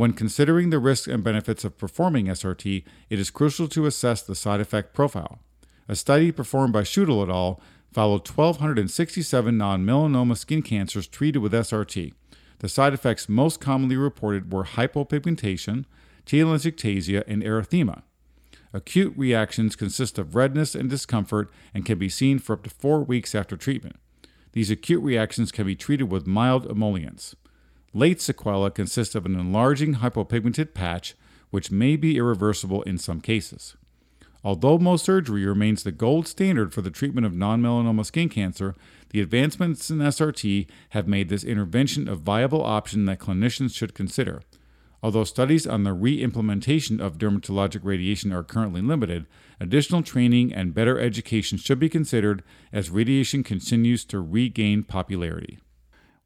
When 0.00 0.14
considering 0.14 0.70
the 0.70 0.78
risks 0.78 1.06
and 1.06 1.22
benefits 1.22 1.62
of 1.62 1.76
performing 1.76 2.28
SRT, 2.28 2.84
it 3.10 3.18
is 3.18 3.28
crucial 3.28 3.68
to 3.68 3.84
assess 3.84 4.22
the 4.22 4.34
side 4.34 4.58
effect 4.58 4.94
profile. 4.94 5.40
A 5.90 5.94
study 5.94 6.32
performed 6.32 6.72
by 6.72 6.84
Schudel 6.84 7.22
et 7.22 7.30
al. 7.30 7.60
followed 7.92 8.26
1,267 8.26 9.58
non 9.58 9.84
melanoma 9.84 10.38
skin 10.38 10.62
cancers 10.62 11.06
treated 11.06 11.40
with 11.40 11.52
SRT. 11.52 12.14
The 12.60 12.68
side 12.70 12.94
effects 12.94 13.28
most 13.28 13.60
commonly 13.60 13.98
reported 13.98 14.50
were 14.50 14.64
hypopigmentation, 14.64 15.84
telangiectasia, 16.24 17.22
and 17.26 17.42
erythema. 17.42 18.00
Acute 18.72 19.12
reactions 19.18 19.76
consist 19.76 20.18
of 20.18 20.34
redness 20.34 20.74
and 20.74 20.88
discomfort 20.88 21.50
and 21.74 21.84
can 21.84 21.98
be 21.98 22.08
seen 22.08 22.38
for 22.38 22.54
up 22.54 22.62
to 22.62 22.70
four 22.70 23.02
weeks 23.04 23.34
after 23.34 23.54
treatment. 23.54 23.96
These 24.52 24.70
acute 24.70 25.02
reactions 25.02 25.52
can 25.52 25.66
be 25.66 25.76
treated 25.76 26.10
with 26.10 26.26
mild 26.26 26.64
emollients. 26.70 27.36
Late 27.92 28.18
sequela 28.18 28.72
consist 28.72 29.16
of 29.16 29.26
an 29.26 29.34
enlarging 29.34 29.96
hypopigmented 29.96 30.74
patch, 30.74 31.16
which 31.50 31.72
may 31.72 31.96
be 31.96 32.16
irreversible 32.16 32.82
in 32.82 32.98
some 32.98 33.20
cases. 33.20 33.76
Although 34.44 34.78
Mohs 34.78 35.00
surgery 35.00 35.44
remains 35.44 35.82
the 35.82 35.92
gold 35.92 36.26
standard 36.26 36.72
for 36.72 36.82
the 36.82 36.90
treatment 36.90 37.26
of 37.26 37.34
non 37.34 37.60
melanoma 37.60 38.06
skin 38.06 38.28
cancer, 38.28 38.74
the 39.10 39.20
advancements 39.20 39.90
in 39.90 39.98
SRT 39.98 40.68
have 40.90 41.08
made 41.08 41.28
this 41.28 41.44
intervention 41.44 42.08
a 42.08 42.14
viable 42.14 42.62
option 42.62 43.04
that 43.06 43.18
clinicians 43.18 43.74
should 43.74 43.92
consider. 43.92 44.40
Although 45.02 45.24
studies 45.24 45.66
on 45.66 45.82
the 45.82 45.92
re 45.92 46.22
implementation 46.22 47.00
of 47.00 47.18
dermatologic 47.18 47.80
radiation 47.82 48.32
are 48.32 48.44
currently 48.44 48.82
limited, 48.82 49.26
additional 49.58 50.02
training 50.02 50.54
and 50.54 50.74
better 50.74 50.98
education 50.98 51.58
should 51.58 51.78
be 51.78 51.88
considered 51.88 52.42
as 52.72 52.88
radiation 52.88 53.42
continues 53.42 54.04
to 54.06 54.20
regain 54.20 54.84
popularity. 54.84 55.58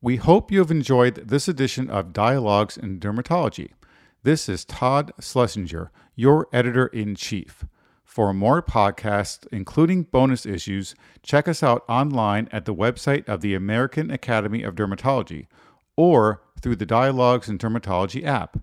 We 0.05 0.17
hope 0.17 0.53
you 0.53 0.59
have 0.59 0.71
enjoyed 0.71 1.14
this 1.29 1.49
edition 1.49 1.88
of 1.88 2.12
Dialogues 2.12 2.77
in 2.77 3.01
Dermatology. 3.01 3.71
This 4.23 4.51
is 4.51 4.67
Todd 4.67 5.12
Schlesinger, 5.19 5.90
your 6.14 6.47
editor 6.53 6.88
in 6.88 7.14
chief. 7.14 7.64
For 8.05 8.35
more 8.35 8.61
podcasts, 8.61 9.47
including 9.51 10.03
bonus 10.03 10.45
issues, 10.45 10.95
check 11.23 11.49
us 11.49 11.62
out 11.62 11.87
online 11.88 12.51
at 12.53 12.67
the 12.67 12.75
website 12.75 13.27
of 13.27 13.40
the 13.40 13.55
American 13.55 14.11
Academy 14.11 14.62
of 14.62 14.75
Dermatology 14.75 15.47
or 15.97 16.43
through 16.61 16.77
the 16.77 16.85
Dialogues 16.85 17.49
in 17.49 17.57
Dermatology 17.57 18.27
app. 18.27 18.59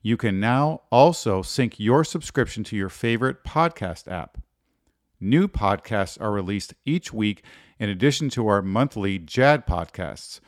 You 0.00 0.16
can 0.16 0.38
now 0.38 0.82
also 0.92 1.42
sync 1.42 1.80
your 1.80 2.04
subscription 2.04 2.62
to 2.62 2.76
your 2.76 2.88
favorite 2.88 3.42
podcast 3.42 4.06
app. 4.06 4.38
New 5.18 5.48
podcasts 5.48 6.20
are 6.20 6.30
released 6.30 6.74
each 6.84 7.12
week 7.12 7.42
in 7.80 7.88
addition 7.88 8.28
to 8.28 8.46
our 8.46 8.62
monthly 8.62 9.18
JAD 9.18 9.66
podcasts. 9.66 10.38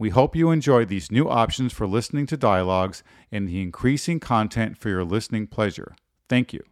We 0.00 0.08
hope 0.08 0.34
you 0.34 0.50
enjoy 0.50 0.86
these 0.86 1.12
new 1.12 1.28
options 1.28 1.74
for 1.74 1.86
listening 1.86 2.24
to 2.28 2.38
dialogues 2.38 3.02
and 3.30 3.46
the 3.46 3.60
increasing 3.60 4.18
content 4.18 4.78
for 4.78 4.88
your 4.88 5.04
listening 5.04 5.46
pleasure. 5.46 5.94
Thank 6.26 6.54
you. 6.54 6.62